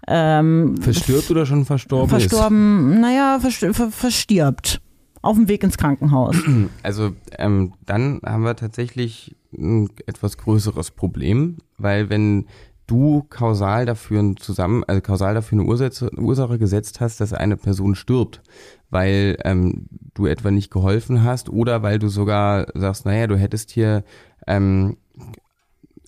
Ähm, 0.06 0.76
Verstirbt 0.80 1.30
oder 1.30 1.44
schon 1.44 1.66
verstorben? 1.66 2.08
Verstorben, 2.08 2.94
ist? 2.94 3.00
naja, 3.00 3.38
ver 3.40 3.90
verstirbt. 3.90 4.80
Auf 5.20 5.36
dem 5.36 5.48
Weg 5.48 5.62
ins 5.64 5.76
Krankenhaus. 5.76 6.36
Also 6.82 7.12
ähm, 7.38 7.74
dann 7.84 8.20
haben 8.24 8.44
wir 8.44 8.56
tatsächlich 8.56 9.36
ein 9.52 9.90
etwas 10.06 10.38
größeres 10.38 10.92
Problem, 10.92 11.58
weil 11.76 12.08
wenn 12.08 12.46
du 12.88 13.24
kausal 13.28 13.86
dafür 13.86 14.34
zusammen, 14.36 14.82
also 14.88 15.00
kausal 15.00 15.34
dafür 15.34 15.60
eine 15.60 15.68
Ursache, 15.68 16.10
Ursache 16.18 16.58
gesetzt 16.58 17.00
hast, 17.00 17.20
dass 17.20 17.32
eine 17.32 17.56
Person 17.56 17.94
stirbt, 17.94 18.42
weil 18.90 19.36
ähm, 19.44 19.86
du 20.14 20.26
etwa 20.26 20.50
nicht 20.50 20.72
geholfen 20.72 21.22
hast 21.22 21.50
oder 21.50 21.82
weil 21.84 22.00
du 22.00 22.08
sogar 22.08 22.66
sagst, 22.74 23.04
naja, 23.06 23.26
du 23.26 23.36
hättest 23.36 23.70
hier 23.70 24.02
ähm, 24.46 24.96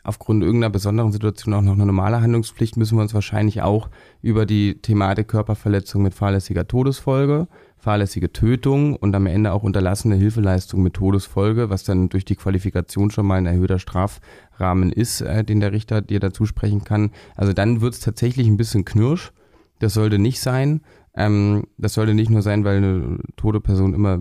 aufgrund 0.02 0.42
irgendeiner 0.42 0.70
besonderen 0.70 1.12
Situation 1.12 1.54
auch 1.54 1.62
noch 1.62 1.74
eine 1.74 1.86
normale 1.86 2.22
Handlungspflicht, 2.22 2.76
müssen 2.76 2.96
wir 2.96 3.02
uns 3.02 3.14
wahrscheinlich 3.14 3.60
auch 3.62 3.90
über 4.22 4.46
die 4.46 4.80
Thematik 4.80 5.28
Körperverletzung 5.28 6.02
mit 6.02 6.14
fahrlässiger 6.14 6.66
Todesfolge 6.66 7.46
fahrlässige 7.80 8.32
Tötung 8.32 8.94
und 8.94 9.14
am 9.14 9.26
Ende 9.26 9.52
auch 9.52 9.62
unterlassene 9.62 10.14
Hilfeleistung 10.16 10.82
mit 10.82 10.94
Todesfolge, 10.94 11.70
was 11.70 11.82
dann 11.82 12.10
durch 12.10 12.24
die 12.24 12.36
Qualifikation 12.36 13.10
schon 13.10 13.26
mal 13.26 13.36
ein 13.36 13.46
erhöhter 13.46 13.78
Strafrahmen 13.78 14.92
ist, 14.92 15.22
äh, 15.22 15.42
den 15.44 15.60
der 15.60 15.72
Richter 15.72 16.02
dir 16.02 16.20
dazu 16.20 16.44
sprechen 16.44 16.84
kann. 16.84 17.10
Also 17.36 17.52
dann 17.52 17.80
wird 17.80 17.94
es 17.94 18.00
tatsächlich 18.00 18.46
ein 18.46 18.58
bisschen 18.58 18.84
knirsch. 18.84 19.32
Das 19.78 19.94
sollte 19.94 20.18
nicht 20.18 20.40
sein. 20.40 20.82
Ähm, 21.14 21.64
das 21.78 21.94
sollte 21.94 22.14
nicht 22.14 22.30
nur 22.30 22.42
sein, 22.42 22.64
weil 22.64 22.76
eine 22.76 23.18
tote 23.36 23.60
Person 23.60 23.94
immer 23.94 24.20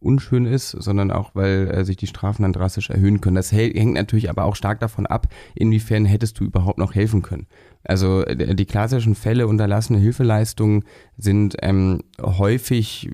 unschön 0.00 0.46
ist, 0.46 0.70
sondern 0.70 1.10
auch, 1.10 1.34
weil 1.34 1.68
äh, 1.68 1.84
sich 1.84 1.96
die 1.96 2.06
Strafen 2.06 2.42
dann 2.42 2.52
drastisch 2.52 2.90
erhöhen 2.90 3.20
können. 3.20 3.36
Das 3.36 3.52
hängt 3.52 3.94
natürlich 3.94 4.30
aber 4.30 4.44
auch 4.44 4.56
stark 4.56 4.80
davon 4.80 5.06
ab, 5.06 5.26
inwiefern 5.54 6.04
hättest 6.04 6.38
du 6.40 6.44
überhaupt 6.44 6.78
noch 6.78 6.94
helfen 6.94 7.22
können. 7.22 7.46
Also 7.86 8.24
äh, 8.24 8.54
die 8.54 8.66
klassischen 8.66 9.14
Fälle 9.14 9.46
unterlassene 9.46 9.98
Hilfeleistungen 9.98 10.84
sind 11.16 11.56
ähm, 11.62 12.02
häufig 12.20 13.08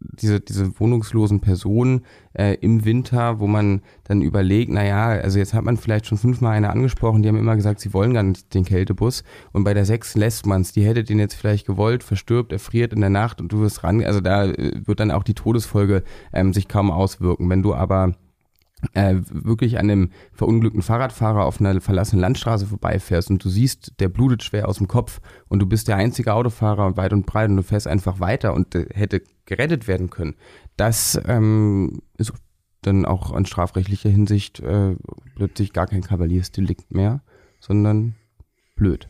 diese, 0.00 0.40
diese 0.40 0.78
wohnungslosen 0.78 1.40
Personen 1.40 2.04
äh, 2.32 2.54
im 2.60 2.84
Winter, 2.84 3.40
wo 3.40 3.46
man 3.46 3.82
dann 4.04 4.22
überlegt, 4.22 4.70
naja, 4.70 5.08
also 5.08 5.38
jetzt 5.38 5.54
hat 5.54 5.64
man 5.64 5.76
vielleicht 5.76 6.06
schon 6.06 6.18
fünfmal 6.18 6.56
eine 6.56 6.70
angesprochen, 6.70 7.22
die 7.22 7.28
haben 7.28 7.38
immer 7.38 7.56
gesagt, 7.56 7.80
sie 7.80 7.92
wollen 7.92 8.14
gar 8.14 8.22
nicht 8.22 8.54
den 8.54 8.64
Kältebus 8.64 9.24
und 9.52 9.64
bei 9.64 9.74
der 9.74 9.84
sechs 9.84 10.14
lässt 10.14 10.46
man 10.46 10.62
es, 10.62 10.72
die 10.72 10.84
hätte 10.84 11.04
den 11.04 11.18
jetzt 11.18 11.34
vielleicht 11.34 11.66
gewollt, 11.66 12.02
verstirbt, 12.02 12.52
erfriert 12.52 12.92
in 12.92 13.00
der 13.00 13.10
Nacht 13.10 13.40
und 13.40 13.52
du 13.52 13.60
wirst 13.60 13.82
ran, 13.84 14.02
also 14.04 14.20
da 14.20 14.46
äh, 14.46 14.80
wird 14.84 15.00
dann 15.00 15.10
auch 15.10 15.24
die 15.24 15.34
Todesfolge 15.34 16.02
ähm, 16.32 16.52
sich 16.52 16.68
kaum 16.68 16.90
auswirken. 16.90 17.48
Wenn 17.50 17.62
du 17.62 17.74
aber 17.74 18.14
äh, 18.94 19.16
wirklich 19.30 19.78
an 19.78 19.88
dem 19.88 20.10
verunglückten 20.32 20.82
Fahrradfahrer 20.82 21.44
auf 21.44 21.60
einer 21.60 21.80
verlassenen 21.80 22.20
Landstraße 22.20 22.66
vorbeifährst 22.66 23.30
und 23.30 23.44
du 23.44 23.48
siehst, 23.48 23.94
der 24.00 24.08
blutet 24.08 24.42
schwer 24.42 24.68
aus 24.68 24.78
dem 24.78 24.88
Kopf 24.88 25.20
und 25.48 25.58
du 25.60 25.66
bist 25.66 25.88
der 25.88 25.96
einzige 25.96 26.34
Autofahrer 26.34 26.96
weit 26.96 27.12
und 27.12 27.26
breit 27.26 27.50
und 27.50 27.56
du 27.56 27.62
fährst 27.62 27.88
einfach 27.88 28.20
weiter 28.20 28.54
und 28.54 28.74
äh, 28.74 28.86
hätte 28.94 29.22
gerettet 29.46 29.88
werden 29.88 30.10
können. 30.10 30.34
Das 30.76 31.20
ähm, 31.26 32.02
ist 32.16 32.32
dann 32.82 33.04
auch 33.04 33.32
an 33.32 33.46
strafrechtlicher 33.46 34.10
Hinsicht 34.10 34.60
äh, 34.60 34.94
plötzlich 35.34 35.72
gar 35.72 35.86
kein 35.86 36.02
Kavaliersdelikt 36.02 36.92
mehr, 36.92 37.22
sondern 37.60 38.14
blöd. 38.76 39.08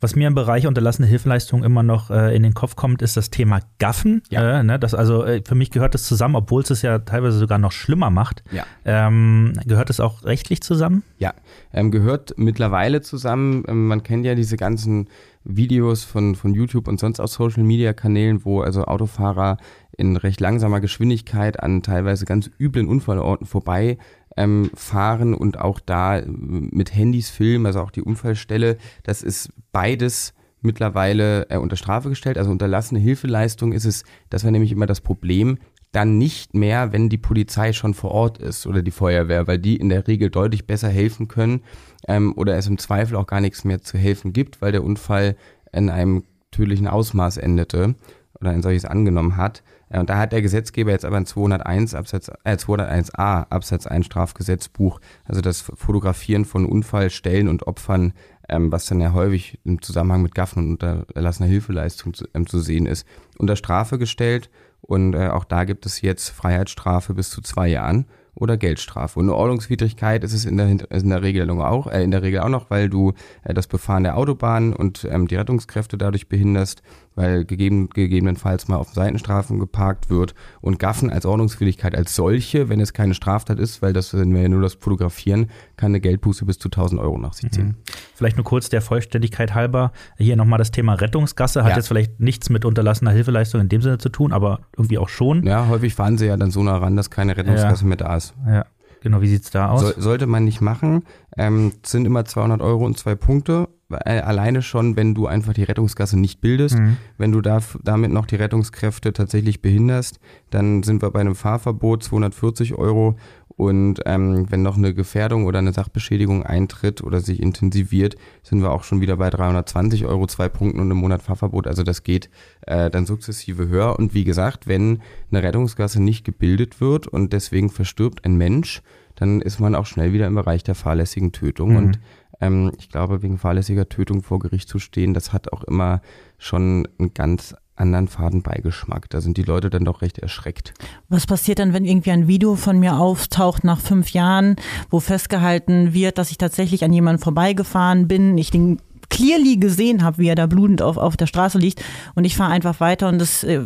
Was 0.00 0.14
mir 0.14 0.28
im 0.28 0.34
Bereich 0.34 0.66
unterlassene 0.68 1.08
Hilfeleistung 1.08 1.64
immer 1.64 1.82
noch 1.82 2.10
äh, 2.10 2.34
in 2.34 2.44
den 2.44 2.54
Kopf 2.54 2.76
kommt, 2.76 3.02
ist 3.02 3.16
das 3.16 3.30
Thema 3.30 3.60
Gaffen. 3.78 4.22
Ja. 4.30 4.60
Äh, 4.60 4.62
ne, 4.62 4.78
das 4.78 4.94
also 4.94 5.24
äh, 5.24 5.42
für 5.44 5.56
mich 5.56 5.72
gehört 5.72 5.94
es 5.96 6.04
zusammen, 6.04 6.36
obwohl 6.36 6.62
es 6.62 6.70
es 6.70 6.82
ja 6.82 7.00
teilweise 7.00 7.38
sogar 7.38 7.58
noch 7.58 7.72
schlimmer 7.72 8.10
macht. 8.10 8.44
Ja. 8.52 8.64
Ähm, 8.84 9.54
gehört 9.66 9.90
es 9.90 9.98
auch 9.98 10.24
rechtlich 10.24 10.60
zusammen? 10.60 11.02
Ja, 11.18 11.34
ähm, 11.72 11.90
gehört 11.90 12.34
mittlerweile 12.36 13.00
zusammen. 13.00 13.64
Ähm, 13.66 13.88
man 13.88 14.04
kennt 14.04 14.24
ja 14.24 14.36
diese 14.36 14.56
ganzen 14.56 15.08
Videos 15.42 16.04
von, 16.04 16.36
von 16.36 16.54
YouTube 16.54 16.86
und 16.86 17.00
sonst 17.00 17.18
aus 17.18 17.32
Social 17.32 17.64
Media 17.64 17.92
Kanälen, 17.92 18.44
wo 18.44 18.60
also 18.60 18.84
Autofahrer 18.84 19.56
in 19.96 20.16
recht 20.16 20.40
langsamer 20.40 20.80
Geschwindigkeit 20.80 21.60
an 21.60 21.82
teilweise 21.82 22.24
ganz 22.24 22.48
üblen 22.60 22.86
Unfallorten 22.86 23.46
vorbei 23.46 23.98
ähm, 24.38 24.70
fahren 24.74 25.34
und 25.34 25.58
auch 25.58 25.80
da 25.80 26.22
mit 26.24 26.94
Handys 26.94 27.28
filmen, 27.28 27.66
also 27.66 27.80
auch 27.80 27.90
die 27.90 28.02
Unfallstelle. 28.02 28.78
Das 29.02 29.22
ist 29.22 29.52
beides 29.72 30.32
mittlerweile 30.60 31.50
äh, 31.50 31.56
unter 31.58 31.76
Strafe 31.76 32.08
gestellt. 32.08 32.38
Also 32.38 32.50
unterlassene 32.50 33.00
Hilfeleistung 33.00 33.72
ist 33.72 33.84
es, 33.84 34.04
das 34.30 34.44
war 34.44 34.52
nämlich 34.52 34.70
immer 34.70 34.86
das 34.86 35.00
Problem, 35.00 35.58
dann 35.90 36.18
nicht 36.18 36.54
mehr, 36.54 36.92
wenn 36.92 37.08
die 37.08 37.18
Polizei 37.18 37.72
schon 37.72 37.94
vor 37.94 38.12
Ort 38.12 38.38
ist 38.38 38.66
oder 38.66 38.82
die 38.82 38.90
Feuerwehr, 38.90 39.46
weil 39.46 39.58
die 39.58 39.76
in 39.76 39.88
der 39.88 40.06
Regel 40.06 40.30
deutlich 40.30 40.66
besser 40.66 40.88
helfen 40.88 41.26
können 41.26 41.62
ähm, 42.06 42.32
oder 42.36 42.56
es 42.56 42.68
im 42.68 42.78
Zweifel 42.78 43.16
auch 43.16 43.26
gar 43.26 43.40
nichts 43.40 43.64
mehr 43.64 43.80
zu 43.80 43.98
helfen 43.98 44.32
gibt, 44.32 44.62
weil 44.62 44.70
der 44.70 44.84
Unfall 44.84 45.36
in 45.72 45.90
einem 45.90 46.24
tödlichen 46.52 46.86
Ausmaß 46.86 47.38
endete 47.38 47.96
oder 48.40 48.50
ein 48.50 48.62
solches 48.62 48.84
angenommen 48.84 49.36
hat. 49.36 49.62
Und 49.90 50.10
da 50.10 50.18
hat 50.18 50.32
der 50.32 50.42
Gesetzgeber 50.42 50.90
jetzt 50.90 51.04
aber 51.04 51.16
ein 51.16 51.26
201 51.26 51.94
Absatz, 51.94 52.30
äh, 52.44 52.56
201a 52.56 53.46
Absatz 53.50 53.86
1 53.86 54.06
Strafgesetzbuch, 54.06 55.00
also 55.24 55.40
das 55.40 55.60
Fotografieren 55.60 56.44
von 56.44 56.66
Unfallstellen 56.66 57.48
und 57.48 57.66
Opfern, 57.66 58.12
ähm, 58.48 58.72
was 58.72 58.86
dann 58.86 59.00
ja 59.00 59.12
häufig 59.12 59.58
im 59.64 59.80
Zusammenhang 59.82 60.22
mit 60.22 60.34
Gaffen 60.34 60.64
und 60.64 60.82
unterlassener 60.82 61.48
Hilfeleistung 61.48 62.14
zu, 62.14 62.26
ähm, 62.34 62.46
zu 62.46 62.60
sehen 62.60 62.86
ist, 62.86 63.06
unter 63.38 63.56
Strafe 63.56 63.98
gestellt. 63.98 64.50
Und 64.80 65.14
äh, 65.14 65.28
auch 65.28 65.44
da 65.44 65.64
gibt 65.64 65.86
es 65.86 66.00
jetzt 66.00 66.28
Freiheitsstrafe 66.30 67.14
bis 67.14 67.30
zu 67.30 67.42
zwei 67.42 67.68
Jahren 67.68 68.06
oder 68.40 68.56
Geldstrafe. 68.56 69.18
Und 69.18 69.26
eine 69.26 69.34
Ordnungswidrigkeit 69.34 70.22
ist 70.22 70.32
es 70.32 70.44
in 70.44 70.56
der, 70.56 70.68
in 70.68 71.08
der 71.08 71.22
Regelung 71.22 71.60
auch, 71.60 71.88
äh, 71.88 72.02
in 72.02 72.10
der 72.10 72.22
Regel 72.22 72.40
auch 72.40 72.48
noch, 72.48 72.70
weil 72.70 72.88
du 72.88 73.12
äh, 73.42 73.52
das 73.52 73.66
Befahren 73.66 74.04
der 74.04 74.16
Autobahn 74.16 74.72
und 74.72 75.06
ähm, 75.10 75.26
die 75.26 75.36
Rettungskräfte 75.36 75.98
dadurch 75.98 76.28
behinderst, 76.28 76.82
weil 77.18 77.44
gegeben, 77.44 77.90
gegebenenfalls 77.90 78.68
mal 78.68 78.76
auf 78.76 78.94
Seitenstrafen 78.94 79.58
geparkt 79.58 80.08
wird 80.08 80.34
und 80.60 80.78
Gaffen 80.78 81.10
als 81.10 81.26
Ordnungswidrigkeit 81.26 81.96
als 81.96 82.14
solche, 82.14 82.68
wenn 82.68 82.80
es 82.80 82.92
keine 82.92 83.12
Straftat 83.14 83.58
ist, 83.58 83.82
weil 83.82 83.92
das, 83.92 84.14
wenn 84.14 84.32
wir 84.32 84.42
ja 84.42 84.48
nur 84.48 84.62
das 84.62 84.74
Fotografieren, 84.74 85.48
kann 85.76 85.90
eine 85.90 86.00
Geldbuße 86.00 86.44
bis 86.44 86.58
zu 86.58 86.68
1000 86.68 87.00
Euro 87.00 87.18
nach 87.18 87.32
sich 87.32 87.50
ziehen. 87.50 87.66
Mhm. 87.66 87.74
Vielleicht 88.14 88.36
nur 88.36 88.44
kurz 88.44 88.68
der 88.68 88.80
Vollständigkeit 88.80 89.54
halber, 89.54 89.92
hier 90.16 90.36
nochmal 90.36 90.58
das 90.58 90.70
Thema 90.70 90.94
Rettungsgasse, 90.94 91.64
hat 91.64 91.70
ja. 91.70 91.76
jetzt 91.76 91.88
vielleicht 91.88 92.20
nichts 92.20 92.50
mit 92.50 92.64
unterlassener 92.64 93.10
Hilfeleistung 93.10 93.60
in 93.60 93.68
dem 93.68 93.82
Sinne 93.82 93.98
zu 93.98 94.10
tun, 94.10 94.32
aber 94.32 94.60
irgendwie 94.76 94.98
auch 94.98 95.08
schon. 95.08 95.44
Ja, 95.44 95.66
häufig 95.68 95.94
fahren 95.94 96.18
sie 96.18 96.26
ja 96.26 96.36
dann 96.36 96.52
so 96.52 96.62
nah 96.62 96.76
ran, 96.76 96.94
dass 96.94 97.10
keine 97.10 97.36
Rettungsgasse 97.36 97.82
ja. 97.82 97.88
mehr 97.88 97.96
da 97.96 98.16
ist. 98.16 98.34
Ja. 98.46 98.64
Genau, 99.00 99.20
wie 99.20 99.28
sieht 99.28 99.44
es 99.44 99.50
da 99.50 99.70
aus? 99.70 99.80
So, 99.80 100.00
sollte 100.00 100.26
man 100.26 100.44
nicht 100.44 100.60
machen. 100.60 101.04
Ähm, 101.36 101.72
sind 101.84 102.04
immer 102.04 102.24
200 102.24 102.60
Euro 102.60 102.84
und 102.84 102.98
zwei 102.98 103.14
Punkte. 103.14 103.68
Äh, 103.90 104.20
alleine 104.20 104.60
schon, 104.60 104.96
wenn 104.96 105.14
du 105.14 105.26
einfach 105.26 105.54
die 105.54 105.62
Rettungsgasse 105.62 106.18
nicht 106.18 106.40
bildest, 106.40 106.78
mhm. 106.78 106.96
wenn 107.16 107.32
du 107.32 107.40
da, 107.40 107.60
damit 107.82 108.10
noch 108.10 108.26
die 108.26 108.36
Rettungskräfte 108.36 109.12
tatsächlich 109.12 109.62
behinderst, 109.62 110.18
dann 110.50 110.82
sind 110.82 111.00
wir 111.00 111.10
bei 111.10 111.20
einem 111.20 111.34
Fahrverbot 111.34 112.02
240 112.02 112.74
Euro. 112.74 113.16
Und 113.58 114.02
ähm, 114.06 114.46
wenn 114.50 114.62
noch 114.62 114.76
eine 114.76 114.94
Gefährdung 114.94 115.44
oder 115.44 115.58
eine 115.58 115.72
Sachbeschädigung 115.72 116.44
eintritt 116.44 117.02
oder 117.02 117.20
sich 117.20 117.42
intensiviert, 117.42 118.14
sind 118.44 118.62
wir 118.62 118.70
auch 118.70 118.84
schon 118.84 119.00
wieder 119.00 119.16
bei 119.16 119.30
320 119.30 120.06
Euro, 120.06 120.28
zwei 120.28 120.48
Punkten 120.48 120.78
und 120.78 120.86
einem 120.86 121.00
Monat 121.00 121.22
Fahrverbot. 121.22 121.66
Also 121.66 121.82
das 121.82 122.04
geht 122.04 122.30
äh, 122.68 122.88
dann 122.88 123.04
sukzessive 123.04 123.66
höher. 123.66 123.98
Und 123.98 124.14
wie 124.14 124.22
gesagt, 124.22 124.68
wenn 124.68 125.02
eine 125.32 125.42
Rettungsgasse 125.42 126.00
nicht 126.00 126.24
gebildet 126.24 126.80
wird 126.80 127.08
und 127.08 127.32
deswegen 127.32 127.68
verstirbt 127.68 128.24
ein 128.24 128.36
Mensch, 128.36 128.80
dann 129.16 129.40
ist 129.40 129.58
man 129.58 129.74
auch 129.74 129.86
schnell 129.86 130.12
wieder 130.12 130.28
im 130.28 130.36
Bereich 130.36 130.62
der 130.62 130.76
fahrlässigen 130.76 131.32
Tötung. 131.32 131.70
Mhm. 131.70 131.76
Und 131.76 132.00
ähm, 132.40 132.70
ich 132.78 132.90
glaube, 132.90 133.22
wegen 133.22 133.38
fahrlässiger 133.38 133.88
Tötung 133.88 134.22
vor 134.22 134.38
Gericht 134.38 134.68
zu 134.68 134.78
stehen, 134.78 135.14
das 135.14 135.32
hat 135.32 135.52
auch 135.52 135.64
immer 135.64 136.00
schon 136.38 136.86
einen 137.00 137.12
ganz 137.12 137.56
anderen 137.78 138.08
Fadenbeigeschmack. 138.08 139.08
Da 139.10 139.20
sind 139.20 139.36
die 139.36 139.42
Leute 139.42 139.70
dann 139.70 139.84
doch 139.84 140.02
recht 140.02 140.18
erschreckt. 140.18 140.74
Was 141.08 141.26
passiert 141.26 141.58
dann, 141.58 141.72
wenn 141.72 141.84
irgendwie 141.84 142.10
ein 142.10 142.28
Video 142.28 142.56
von 142.56 142.78
mir 142.78 142.98
auftaucht 142.98 143.64
nach 143.64 143.80
fünf 143.80 144.10
Jahren, 144.10 144.56
wo 144.90 145.00
festgehalten 145.00 145.94
wird, 145.94 146.18
dass 146.18 146.30
ich 146.30 146.38
tatsächlich 146.38 146.84
an 146.84 146.92
jemanden 146.92 147.22
vorbeigefahren 147.22 148.08
bin, 148.08 148.36
ich 148.38 148.50
den 148.50 148.78
clearly 149.10 149.56
gesehen 149.56 150.04
habe, 150.04 150.18
wie 150.18 150.28
er 150.28 150.34
da 150.34 150.46
blutend 150.46 150.82
auf, 150.82 150.96
auf 150.96 151.16
der 151.16 151.26
Straße 151.26 151.58
liegt 151.58 151.82
und 152.14 152.24
ich 152.24 152.36
fahre 152.36 152.52
einfach 152.52 152.80
weiter 152.80 153.08
und 153.08 153.18
das 153.18 153.42
äh, 153.42 153.62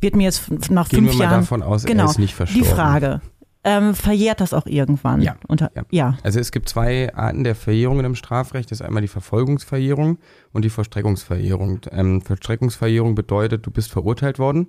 wird 0.00 0.16
mir 0.16 0.24
jetzt 0.24 0.70
nach 0.70 0.88
Gehen 0.88 1.00
fünf 1.00 1.12
wir 1.12 1.24
Jahren 1.24 1.30
mal 1.30 1.40
davon 1.40 1.62
aus, 1.62 1.84
genau, 1.84 2.04
er 2.04 2.10
ist 2.10 2.18
nicht 2.18 2.34
verstorben. 2.34 2.62
Die 2.62 2.68
Frage, 2.68 3.20
ähm, 3.62 3.94
verjährt 3.94 4.40
das 4.40 4.54
auch 4.54 4.66
irgendwann? 4.66 5.20
Ja, 5.20 5.36
Unter, 5.48 5.70
ja. 5.74 5.82
ja. 5.90 6.18
Also 6.22 6.40
es 6.40 6.50
gibt 6.50 6.68
zwei 6.68 7.14
Arten 7.14 7.44
der 7.44 7.54
Verjährungen 7.54 8.06
im 8.06 8.14
Strafrecht. 8.14 8.70
Das 8.70 8.80
ist 8.80 8.86
einmal 8.86 9.02
die 9.02 9.08
Verfolgungsverjährung 9.08 10.18
und 10.52 10.64
die 10.64 10.70
Vollstreckungsverjährung. 10.70 11.80
Ähm, 11.90 12.22
Vollstreckungsverjährung 12.22 13.14
bedeutet, 13.14 13.66
du 13.66 13.70
bist 13.70 13.90
verurteilt 13.90 14.38
worden 14.38 14.68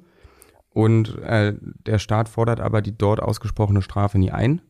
und 0.74 1.17
äh, 1.19 1.53
der 1.86 2.00
Staat 2.00 2.29
fordert 2.29 2.60
aber 2.60 2.81
die 2.81 2.98
dort 2.98 3.21
ausgesprochene 3.21 3.81
Strafe 3.81 4.17
nie 4.19 4.31
ein 4.31 4.62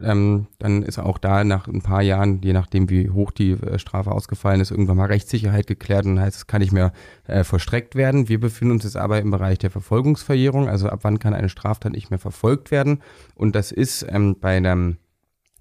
ähm, 0.00 0.46
dann 0.58 0.82
ist 0.82 0.98
auch 0.98 1.18
da 1.18 1.44
nach 1.44 1.68
ein 1.68 1.82
paar 1.82 2.02
Jahren, 2.02 2.40
je 2.42 2.52
nachdem 2.52 2.90
wie 2.90 3.10
hoch 3.10 3.30
die 3.30 3.52
äh, 3.52 3.78
Strafe 3.78 4.12
ausgefallen 4.12 4.60
ist, 4.60 4.70
irgendwann 4.70 4.96
mal 4.96 5.06
Rechtssicherheit 5.06 5.66
geklärt 5.66 6.06
und 6.06 6.20
heißt, 6.20 6.36
es 6.36 6.46
kann 6.46 6.60
nicht 6.60 6.72
mehr 6.72 6.92
äh, 7.26 7.44
vollstreckt 7.44 7.94
werden. 7.94 8.28
Wir 8.28 8.40
befinden 8.40 8.72
uns 8.72 8.84
jetzt 8.84 8.96
aber 8.96 9.20
im 9.20 9.30
Bereich 9.30 9.58
der 9.58 9.70
Verfolgungsverjährung, 9.70 10.68
also 10.68 10.88
ab 10.88 11.00
wann 11.02 11.18
kann 11.18 11.34
eine 11.34 11.48
Straftat 11.48 11.92
nicht 11.92 12.10
mehr 12.10 12.18
verfolgt 12.18 12.70
werden 12.70 13.02
und 13.34 13.56
das 13.56 13.72
ist 13.72 14.06
ähm, 14.08 14.36
bei 14.40 14.56
einem 14.56 14.98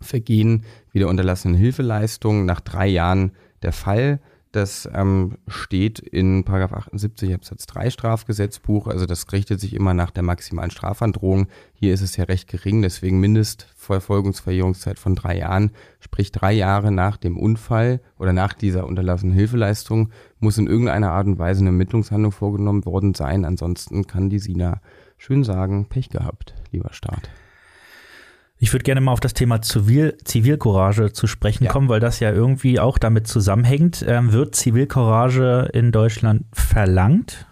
Vergehen 0.02 0.66
wie 0.92 1.00
der 1.00 1.08
unterlassenen 1.08 1.58
Hilfeleistung 1.58 2.46
nach 2.46 2.60
drei 2.60 2.88
Jahren 2.88 3.32
der 3.64 3.72
Fall. 3.72 4.20
Das 4.56 4.88
ähm, 4.94 5.38
steht 5.50 6.00
in 6.00 6.46
78 6.48 7.34
Absatz 7.34 7.66
3 7.66 7.90
Strafgesetzbuch. 7.90 8.88
Also 8.88 9.06
das 9.06 9.30
richtet 9.34 9.60
sich 9.60 9.74
immer 9.74 9.94
nach 9.94 10.12
der 10.12 10.24
maximalen 10.24 10.72
Strafandrohung. 10.72 11.48
Hier 11.74 11.94
ist 11.94 12.00
es 12.00 12.16
ja 12.16 12.24
recht 12.24 12.48
gering, 12.48 12.82
deswegen 12.82 13.20
Mindestverfolgungsverjährungszeit 13.20 14.98
von 14.98 15.14
drei 15.14 15.40
Jahren. 15.40 15.72
Sprich 16.00 16.32
drei 16.32 16.54
Jahre 16.54 16.90
nach 16.94 17.18
dem 17.18 17.38
Unfall 17.38 18.00
oder 18.18 18.32
nach 18.32 18.54
dieser 18.54 18.88
unterlassenen 18.88 19.36
Hilfeleistung 19.36 20.12
muss 20.40 20.58
in 20.58 20.68
irgendeiner 20.68 21.12
Art 21.12 21.28
und 21.28 21.38
Weise 21.38 21.60
eine 21.60 21.72
Ermittlungshandlung 21.72 22.32
vorgenommen 22.32 22.86
worden 22.86 23.14
sein. 23.14 23.44
Ansonsten 23.44 24.08
kann 24.08 24.30
die 24.30 24.40
Sina 24.40 24.80
schön 25.18 25.44
sagen, 25.44 25.90
Pech 25.90 26.08
gehabt, 26.08 26.54
lieber 26.72 26.94
Staat. 26.94 27.30
Ich 28.66 28.74
würde 28.74 28.82
gerne 28.82 29.00
mal 29.00 29.12
auf 29.12 29.20
das 29.20 29.36
Thema 29.36 29.62
Zivil 29.62 30.18
Zivilcourage 30.24 31.14
zu 31.14 31.28
sprechen 31.28 31.66
ja. 31.66 31.72
kommen, 31.72 31.88
weil 31.88 32.00
das 32.00 32.20
ja 32.20 32.32
irgendwie 32.32 32.80
auch 32.80 32.98
damit 32.98 33.28
zusammenhängt. 33.28 34.04
Ähm, 34.08 34.32
wird 34.32 34.56
Zivilcourage 34.56 35.70
in 35.72 35.92
Deutschland 35.92 36.46
verlangt? 36.52 37.46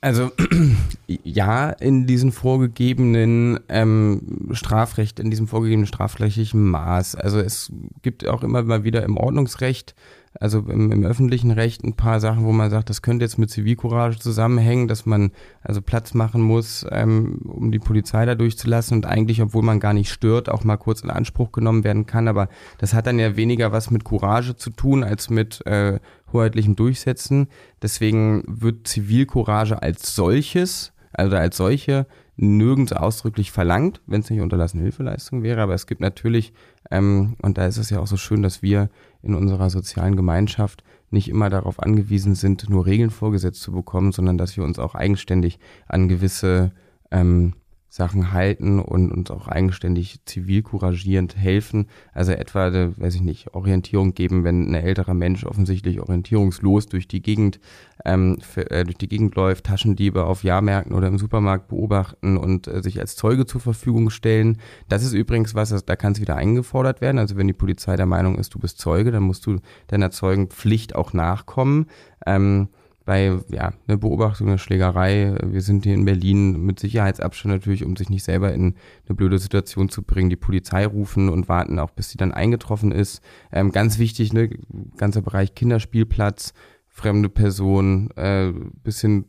Also 0.00 0.30
ja, 1.06 1.68
in 1.68 2.06
diesem 2.06 2.32
vorgegebenen 2.32 3.60
ähm, 3.68 4.48
Strafrecht, 4.52 5.20
in 5.20 5.28
diesem 5.28 5.48
vorgegebenen 5.48 5.86
strafrechtlichen 5.86 6.64
Maß. 6.64 7.14
Also 7.14 7.40
es 7.40 7.70
gibt 8.00 8.26
auch 8.26 8.42
immer 8.42 8.62
mal 8.62 8.84
wieder 8.84 9.02
im 9.02 9.18
Ordnungsrecht 9.18 9.94
also 10.40 10.58
im, 10.60 10.90
im, 10.90 11.04
öffentlichen 11.04 11.50
Recht 11.50 11.84
ein 11.84 11.94
paar 11.94 12.20
Sachen, 12.20 12.44
wo 12.44 12.52
man 12.52 12.70
sagt, 12.70 12.90
das 12.90 13.02
könnte 13.02 13.24
jetzt 13.24 13.38
mit 13.38 13.50
Zivilcourage 13.50 14.18
zusammenhängen, 14.18 14.88
dass 14.88 15.06
man 15.06 15.30
also 15.62 15.80
Platz 15.80 16.14
machen 16.14 16.42
muss, 16.42 16.84
ähm, 16.90 17.40
um 17.44 17.70
die 17.70 17.78
Polizei 17.78 18.26
da 18.26 18.34
durchzulassen 18.34 18.96
und 18.96 19.06
eigentlich, 19.06 19.40
obwohl 19.42 19.62
man 19.62 19.80
gar 19.80 19.92
nicht 19.92 20.10
stört, 20.10 20.48
auch 20.48 20.64
mal 20.64 20.76
kurz 20.76 21.02
in 21.02 21.10
Anspruch 21.10 21.52
genommen 21.52 21.84
werden 21.84 22.06
kann. 22.06 22.26
Aber 22.26 22.48
das 22.78 22.94
hat 22.94 23.06
dann 23.06 23.18
ja 23.18 23.36
weniger 23.36 23.72
was 23.72 23.90
mit 23.90 24.04
Courage 24.04 24.56
zu 24.56 24.70
tun 24.70 25.04
als 25.04 25.30
mit 25.30 25.64
äh, 25.66 26.00
hoheitlichem 26.32 26.74
Durchsetzen. 26.74 27.48
Deswegen 27.80 28.42
wird 28.46 28.88
Zivilcourage 28.88 29.80
als 29.82 30.14
solches, 30.14 30.92
also 31.12 31.36
als 31.36 31.56
solche, 31.56 32.06
nirgends 32.36 32.92
ausdrücklich 32.92 33.52
verlangt, 33.52 34.00
wenn 34.06 34.20
es 34.20 34.30
nicht 34.30 34.40
unterlassene 34.40 34.82
Hilfeleistung 34.82 35.42
wäre. 35.42 35.62
Aber 35.62 35.74
es 35.74 35.86
gibt 35.86 36.00
natürlich, 36.00 36.52
ähm, 36.90 37.36
und 37.42 37.58
da 37.58 37.66
ist 37.66 37.76
es 37.76 37.90
ja 37.90 38.00
auch 38.00 38.06
so 38.06 38.16
schön, 38.16 38.42
dass 38.42 38.62
wir 38.62 38.88
in 39.24 39.34
unserer 39.34 39.70
sozialen 39.70 40.16
Gemeinschaft 40.16 40.84
nicht 41.10 41.28
immer 41.28 41.50
darauf 41.50 41.80
angewiesen 41.80 42.34
sind, 42.34 42.68
nur 42.68 42.86
Regeln 42.86 43.10
vorgesetzt 43.10 43.62
zu 43.62 43.72
bekommen, 43.72 44.12
sondern 44.12 44.38
dass 44.38 44.56
wir 44.56 44.64
uns 44.64 44.78
auch 44.78 44.94
eigenständig 44.94 45.58
an 45.86 46.08
gewisse 46.08 46.72
ähm, 47.10 47.54
Sachen 47.94 48.32
halten 48.32 48.80
und 48.80 49.12
uns 49.12 49.30
auch 49.30 49.46
eigenständig 49.46 50.18
zivilcouragierend 50.24 51.36
helfen. 51.36 51.86
Also 52.12 52.32
etwa, 52.32 52.90
weiß 52.96 53.14
ich 53.14 53.20
nicht, 53.20 53.54
Orientierung 53.54 54.14
geben, 54.14 54.42
wenn 54.42 54.68
ein 54.68 54.74
älterer 54.74 55.14
Mensch 55.14 55.44
offensichtlich 55.46 56.00
orientierungslos 56.00 56.86
durch 56.86 57.06
die 57.06 57.22
Gegend 57.22 57.60
ähm, 58.04 58.38
für, 58.40 58.68
äh, 58.72 58.82
durch 58.82 58.98
die 58.98 59.06
Gegend 59.06 59.36
läuft, 59.36 59.66
Taschendiebe 59.66 60.24
auf 60.24 60.42
Jahrmärkten 60.42 60.92
oder 60.92 61.06
im 61.06 61.18
Supermarkt 61.18 61.68
beobachten 61.68 62.36
und 62.36 62.66
äh, 62.66 62.82
sich 62.82 62.98
als 62.98 63.14
Zeuge 63.14 63.46
zur 63.46 63.60
Verfügung 63.60 64.10
stellen. 64.10 64.58
Das 64.88 65.04
ist 65.04 65.12
übrigens 65.12 65.54
was, 65.54 65.70
da 65.84 65.94
kann 65.94 66.14
es 66.14 66.20
wieder 66.20 66.34
eingefordert 66.34 67.00
werden. 67.00 67.20
Also 67.20 67.36
wenn 67.36 67.46
die 67.46 67.52
Polizei 67.52 67.94
der 67.94 68.06
Meinung 68.06 68.38
ist, 68.38 68.52
du 68.54 68.58
bist 68.58 68.80
Zeuge, 68.80 69.12
dann 69.12 69.22
musst 69.22 69.46
du 69.46 69.60
deiner 69.86 70.10
Zeugenpflicht 70.10 70.96
auch 70.96 71.12
nachkommen. 71.12 71.86
Ähm, 72.26 72.70
bei 73.04 73.38
ja, 73.50 73.72
eine 73.86 73.98
Beobachtung 73.98 74.48
eine 74.48 74.58
Schlägerei. 74.58 75.36
Wir 75.42 75.60
sind 75.60 75.84
hier 75.84 75.94
in 75.94 76.04
Berlin 76.04 76.64
mit 76.64 76.80
Sicherheitsabstand 76.80 77.54
natürlich, 77.54 77.84
um 77.84 77.96
sich 77.96 78.08
nicht 78.08 78.24
selber 78.24 78.52
in 78.52 78.74
eine 79.06 79.16
blöde 79.16 79.38
Situation 79.38 79.88
zu 79.88 80.02
bringen, 80.02 80.30
die 80.30 80.36
Polizei 80.36 80.86
rufen 80.86 81.28
und 81.28 81.48
warten 81.48 81.78
auch, 81.78 81.90
bis 81.90 82.10
sie 82.10 82.16
dann 82.16 82.32
eingetroffen 82.32 82.92
ist. 82.92 83.22
Ähm, 83.52 83.72
ganz 83.72 83.98
wichtig, 83.98 84.32
ne, 84.32 84.50
ganzer 84.96 85.22
Bereich 85.22 85.54
Kinderspielplatz, 85.54 86.54
fremde 86.88 87.28
Person, 87.28 88.10
äh, 88.16 88.52
bisschen 88.82 89.26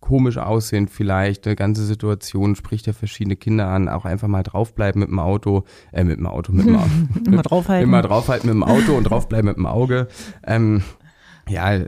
komisch 0.00 0.38
aussehen 0.38 0.88
vielleicht, 0.88 1.46
eine 1.46 1.56
ganze 1.56 1.84
Situation 1.84 2.54
spricht 2.54 2.86
ja 2.86 2.92
verschiedene 2.92 3.36
Kinder 3.36 3.68
an, 3.68 3.88
auch 3.88 4.04
einfach 4.04 4.28
mal 4.28 4.42
draufbleiben 4.42 5.00
mit 5.00 5.08
dem 5.08 5.18
Auto, 5.18 5.64
äh, 5.92 6.04
mit 6.04 6.18
dem 6.18 6.26
Auto, 6.26 6.52
mit 6.52 6.66
dem 6.66 6.76
Auto. 6.76 6.90
immer 7.26 7.42
draufhalten. 7.42 7.88
Immer 7.88 8.02
draufhalten 8.02 8.48
mit 8.48 8.54
dem 8.54 8.62
Auto 8.62 8.96
und 8.96 9.04
draufbleiben 9.04 9.48
mit 9.48 9.56
dem 9.56 9.66
Auge. 9.66 10.08
Ähm, 10.46 10.82
ja, 11.48 11.78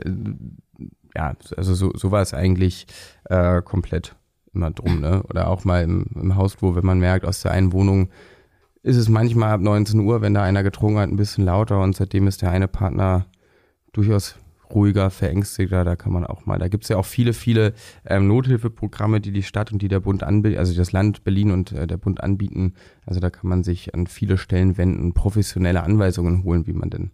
ja, 1.15 1.33
also 1.57 1.73
so, 1.73 1.91
so 1.95 2.11
war 2.11 2.21
es 2.21 2.33
eigentlich 2.33 2.87
äh, 3.25 3.61
komplett 3.61 4.15
immer 4.53 4.71
drum, 4.71 4.99
ne? 4.99 5.23
Oder 5.29 5.47
auch 5.47 5.63
mal 5.63 5.83
im, 5.83 6.05
im 6.15 6.35
Hausflur, 6.35 6.75
wenn 6.75 6.85
man 6.85 6.99
merkt, 6.99 7.25
aus 7.25 7.41
der 7.41 7.51
einen 7.51 7.73
Wohnung 7.73 8.09
ist 8.83 8.97
es 8.97 9.09
manchmal 9.09 9.51
ab 9.51 9.61
19 9.61 9.99
Uhr, 9.99 10.21
wenn 10.21 10.33
da 10.33 10.43
einer 10.43 10.63
getrunken 10.63 10.99
hat, 10.99 11.09
ein 11.09 11.15
bisschen 11.15 11.45
lauter 11.45 11.81
und 11.81 11.95
seitdem 11.95 12.27
ist 12.27 12.41
der 12.41 12.51
eine 12.51 12.67
Partner 12.67 13.27
durchaus 13.93 14.37
ruhiger, 14.73 15.09
verängstigter, 15.09 15.83
da 15.83 15.95
kann 15.95 16.13
man 16.13 16.25
auch 16.25 16.45
mal, 16.45 16.57
da 16.57 16.67
gibt 16.67 16.85
es 16.85 16.89
ja 16.89 16.97
auch 16.97 17.05
viele, 17.05 17.33
viele 17.33 17.73
ähm, 18.05 18.27
Nothilfeprogramme, 18.27 19.19
die 19.19 19.31
die 19.31 19.43
Stadt 19.43 19.71
und 19.71 19.81
die 19.81 19.89
der 19.89 19.99
Bund 19.99 20.23
anbieten, 20.23 20.57
also 20.57 20.73
das 20.73 20.91
Land 20.91 21.23
Berlin 21.23 21.51
und 21.51 21.73
äh, 21.73 21.87
der 21.87 21.97
Bund 21.97 22.23
anbieten. 22.23 22.73
Also 23.05 23.19
da 23.19 23.29
kann 23.29 23.49
man 23.49 23.63
sich 23.63 23.93
an 23.93 24.07
viele 24.07 24.37
Stellen 24.37 24.77
wenden, 24.77 25.13
professionelle 25.13 25.83
Anweisungen 25.83 26.43
holen, 26.43 26.67
wie 26.67 26.73
man 26.73 26.89
denn 26.89 27.11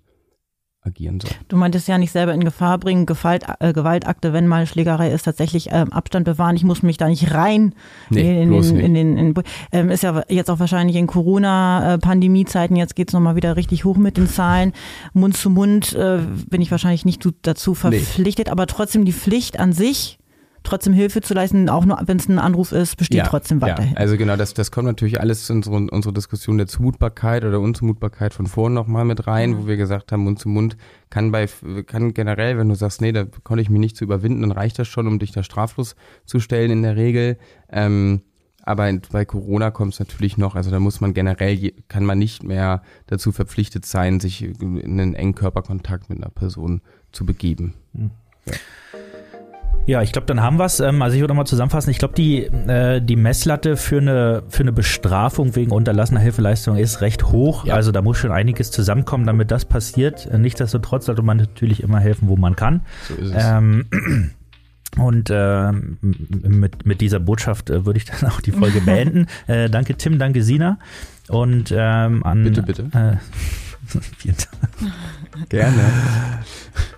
agieren 0.81 1.19
soll. 1.19 1.31
Du 1.47 1.57
meintest 1.57 1.87
ja 1.87 1.97
nicht 1.97 2.11
selber 2.11 2.33
in 2.33 2.43
Gefahr 2.43 2.77
bringen, 2.77 3.05
Gewalt, 3.05 3.45
äh, 3.59 3.73
Gewaltakte, 3.73 4.33
wenn 4.33 4.47
mal 4.47 4.65
Schlägerei 4.65 5.11
ist, 5.11 5.23
tatsächlich 5.23 5.69
ähm, 5.71 5.91
Abstand 5.91 6.25
bewahren. 6.25 6.55
Ich 6.55 6.63
muss 6.63 6.83
mich 6.83 6.97
da 6.97 7.07
nicht 7.07 7.33
rein. 7.33 7.75
Nee, 8.09 8.43
in, 8.43 8.49
bloß 8.49 8.69
in, 8.69 8.75
nicht. 8.75 8.85
in 8.85 8.93
den, 8.93 9.17
in, 9.17 9.33
ähm, 9.71 9.89
ist 9.89 10.03
ja 10.03 10.23
jetzt 10.29 10.49
auch 10.49 10.59
wahrscheinlich 10.59 10.95
in 10.95 11.07
Corona-Pandemie-Zeiten, 11.07 12.75
jetzt 12.75 12.95
geht 12.95 13.09
es 13.09 13.13
nochmal 13.13 13.35
wieder 13.35 13.55
richtig 13.55 13.85
hoch 13.85 13.97
mit 13.97 14.17
den 14.17 14.27
Zahlen. 14.27 14.73
Mund 15.13 15.35
zu 15.37 15.49
Mund 15.49 15.93
äh, 15.93 16.19
bin 16.49 16.61
ich 16.61 16.71
wahrscheinlich 16.71 17.05
nicht 17.05 17.27
dazu 17.41 17.73
verpflichtet, 17.73 18.49
aber 18.49 18.67
trotzdem 18.67 19.05
die 19.05 19.13
Pflicht 19.13 19.59
an 19.59 19.73
sich 19.73 20.16
trotzdem 20.67 20.93
Hilfe 20.93 21.21
zu 21.21 21.33
leisten, 21.33 21.69
auch 21.69 21.85
nur 21.85 21.99
wenn 22.05 22.17
es 22.17 22.27
ein 22.27 22.39
Anruf 22.39 22.71
ist, 22.71 22.97
besteht 22.97 23.17
Ja, 23.17 23.25
trotzdem 23.25 23.61
weiterhin. 23.61 23.93
Ja, 23.93 23.97
also 23.97 24.17
genau, 24.17 24.35
das, 24.35 24.53
das 24.53 24.71
kommt 24.71 24.85
natürlich 24.85 25.19
alles 25.19 25.49
in 25.49 25.57
unsere, 25.57 25.75
unsere 25.75 26.13
Diskussion 26.13 26.57
der 26.57 26.67
Zumutbarkeit 26.67 27.43
oder 27.43 27.59
Unzumutbarkeit 27.59 28.33
von 28.33 28.47
vorhin 28.47 28.73
nochmal 28.73 29.05
mit 29.05 29.27
rein, 29.27 29.57
wo 29.57 29.67
wir 29.67 29.77
gesagt 29.77 30.11
haben, 30.11 30.23
Mund 30.23 30.39
zu 30.39 30.49
Mund 30.49 30.77
kann 31.09 31.31
bei 31.31 31.47
kann 31.85 32.13
generell, 32.13 32.57
wenn 32.57 32.69
du 32.69 32.75
sagst, 32.75 33.01
nee, 33.01 33.11
da 33.11 33.25
konnte 33.43 33.61
ich 33.61 33.69
mich 33.69 33.79
nicht 33.79 33.97
zu 33.97 34.03
überwinden, 34.03 34.41
dann 34.41 34.51
reicht 34.51 34.77
das 34.77 34.87
schon, 34.87 35.07
um 35.07 35.19
dich 35.19 35.31
da 35.31 35.41
straflos 35.41 35.95
zu 36.25 36.39
stellen 36.39 36.71
in 36.71 36.83
der 36.83 36.95
Regel. 36.95 37.37
Ähm, 37.69 38.21
aber 38.67 38.91
bei 39.13 39.23
Corona 39.23 39.71
kommt 39.71 39.93
es 39.93 39.99
natürlich 39.99 40.37
noch, 40.37 40.55
also 40.55 40.69
da 40.71 40.81
muss 40.81 40.99
man 40.99 41.13
generell, 41.13 41.71
kann 41.87 42.03
man 42.03 42.19
nicht 42.19 42.43
mehr 42.43 42.81
dazu 43.05 43.31
verpflichtet 43.31 43.85
sein, 43.85 44.19
sich 44.19 44.43
in 44.43 44.99
einen 44.99 45.15
engen 45.15 45.35
Körperkontakt 45.35 46.09
mit 46.09 46.17
einer 46.17 46.31
Person 46.31 46.81
zu 47.13 47.25
begeben. 47.25 47.75
Ja, 47.93 48.53
ich 49.87 50.11
glaube, 50.11 50.25
dann 50.27 50.41
haben 50.41 50.59
wir 50.59 50.65
es. 50.65 50.81
Ähm, 50.81 51.01
also 51.01 51.15
ich 51.15 51.21
würde 51.21 51.33
mal 51.33 51.45
zusammenfassen. 51.45 51.89
Ich 51.91 51.97
glaube, 51.97 52.13
die, 52.13 52.43
äh, 52.43 53.01
die 53.01 53.15
Messlatte 53.15 53.77
für 53.77 53.99
eine, 53.99 54.43
für 54.49 54.63
eine 54.63 54.73
Bestrafung 54.73 55.55
wegen 55.55 55.71
unterlassener 55.71 56.19
Hilfeleistung 56.19 56.75
ist 56.75 56.99
recht 56.99 57.31
hoch. 57.31 57.65
Ja. 57.65 57.75
Also 57.75 57.93
da 57.93 58.01
muss 58.01 58.17
schon 58.17 58.31
einiges 58.31 58.69
zusammenkommen, 58.69 59.25
damit 59.25 59.49
das 59.49 59.63
passiert. 59.63 60.25
Äh, 60.25 60.39
Nichtsdestotrotz 60.39 61.05
sollte 61.05 61.21
man 61.21 61.37
natürlich 61.37 61.81
immer 61.81 62.01
helfen, 62.01 62.27
wo 62.27 62.35
man 62.35 62.57
kann. 62.57 62.81
So 63.07 63.15
ist 63.15 63.33
es. 63.33 63.43
Ähm, 63.45 63.85
und 64.97 65.29
ähm, 65.31 65.97
mit, 66.01 66.85
mit 66.85 66.99
dieser 66.99 67.21
Botschaft 67.21 67.69
äh, 67.69 67.85
würde 67.85 67.97
ich 67.97 68.05
dann 68.05 68.29
auch 68.29 68.41
die 68.41 68.51
Folge 68.51 68.81
beenden. 68.85 69.27
Äh, 69.47 69.69
danke 69.69 69.95
Tim, 69.95 70.19
danke 70.19 70.43
Sina. 70.43 70.79
Und 71.29 71.73
ähm, 71.75 72.25
an 72.25 72.43
Bitte, 72.43 72.61
bitte. 72.61 73.19
Vielen 74.17 74.35
Dank. 74.37 75.49
Gerne. 75.49 75.83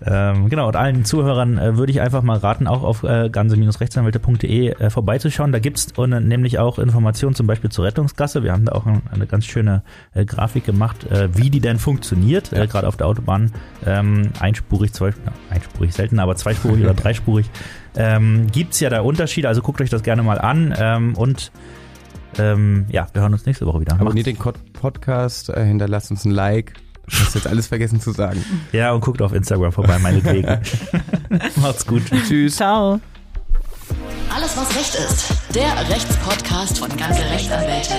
Ähm, 0.06 0.50
genau, 0.50 0.68
und 0.68 0.76
allen 0.76 1.06
Zuhörern 1.06 1.58
äh, 1.58 1.78
würde 1.78 1.92
ich 1.92 2.02
einfach 2.02 2.24
mal 2.24 2.38
raten, 2.38 2.68
auch 2.68 2.84
auf 2.84 3.04
äh, 3.04 3.30
ganze-rechtsanwälte.de 3.30 4.70
äh, 4.70 4.90
vorbeizuschauen. 4.90 5.52
Da 5.52 5.60
gibt's 5.60 5.88
und, 5.96 6.10
nämlich 6.10 6.58
auch 6.60 6.80
Informationen 6.80 7.36
zum 7.36 7.48
Beispiel 7.48 7.70
zur 7.70 7.86
Rettungsgasse. 7.86 8.44
Wir 8.44 8.54
haben 8.54 8.66
da 8.66 8.74
auch 8.74 8.86
ein, 8.86 9.02
eine 9.12 9.28
ganz 9.28 9.46
schöne 9.46 9.84
äh, 10.14 10.26
Grafik 10.26 10.66
gemacht, 10.66 11.06
äh, 11.06 11.30
wie 11.38 11.50
die 11.50 11.60
denn 11.60 11.80
funktioniert, 11.80 12.54
äh, 12.54 12.68
gerade 12.68 12.88
auf 12.88 12.98
der 12.98 13.08
Autobahn. 13.08 13.52
Ähm, 13.86 14.32
einspurig, 14.40 14.94
zwei, 14.94 15.12
na, 15.26 15.34
einspurig 15.50 15.94
selten, 15.94 16.20
aber 16.20 16.36
zweispurig 16.36 16.84
oder 16.84 16.94
dreispurig. 16.96 17.50
Ähm, 17.96 18.48
gibt's 18.52 18.80
ja 18.80 18.90
da 18.90 19.02
Unterschiede, 19.02 19.48
also 19.48 19.62
guckt 19.62 19.82
euch 19.82 19.90
das 19.90 20.04
gerne 20.04 20.24
mal 20.24 20.40
an. 20.40 20.74
Ähm, 20.78 21.16
und 21.16 21.52
ähm, 22.40 22.86
ja, 22.90 23.08
wir 23.14 23.22
hören 23.22 23.34
uns 23.34 23.46
nächste 23.46 23.66
Woche 23.66 23.82
wieder. 23.82 23.94
Abonniert 24.00 24.28
den 24.28 24.38
Pod- 24.38 24.74
Podcast, 24.74 25.50
äh, 25.50 25.66
hinterlasst 25.66 26.12
uns 26.12 26.26
ein 26.26 26.32
Like. 26.32 26.74
Du 27.08 27.18
hast 27.20 27.34
jetzt 27.36 27.48
alles 27.48 27.68
vergessen 27.68 28.00
zu 28.00 28.12
sagen. 28.12 28.44
Ja, 28.72 28.92
und 28.94 29.02
guckt 29.02 29.22
auf 29.22 29.34
Instagram 29.34 29.72
vorbei, 29.72 29.98
meinetwegen. 30.00 30.48
Macht's 31.62 31.86
gut. 31.86 32.04
Tschüss. 32.28 32.56
Ciao. 32.58 33.00
Alles, 34.36 34.56
was 34.56 34.76
Recht 34.78 34.94
ist. 34.96 35.34
Der 35.56 35.90
Rechtspodcast 35.90 36.78
von 36.78 36.90
ganze 36.96 37.22
Rechtsanwälte. 37.24 37.94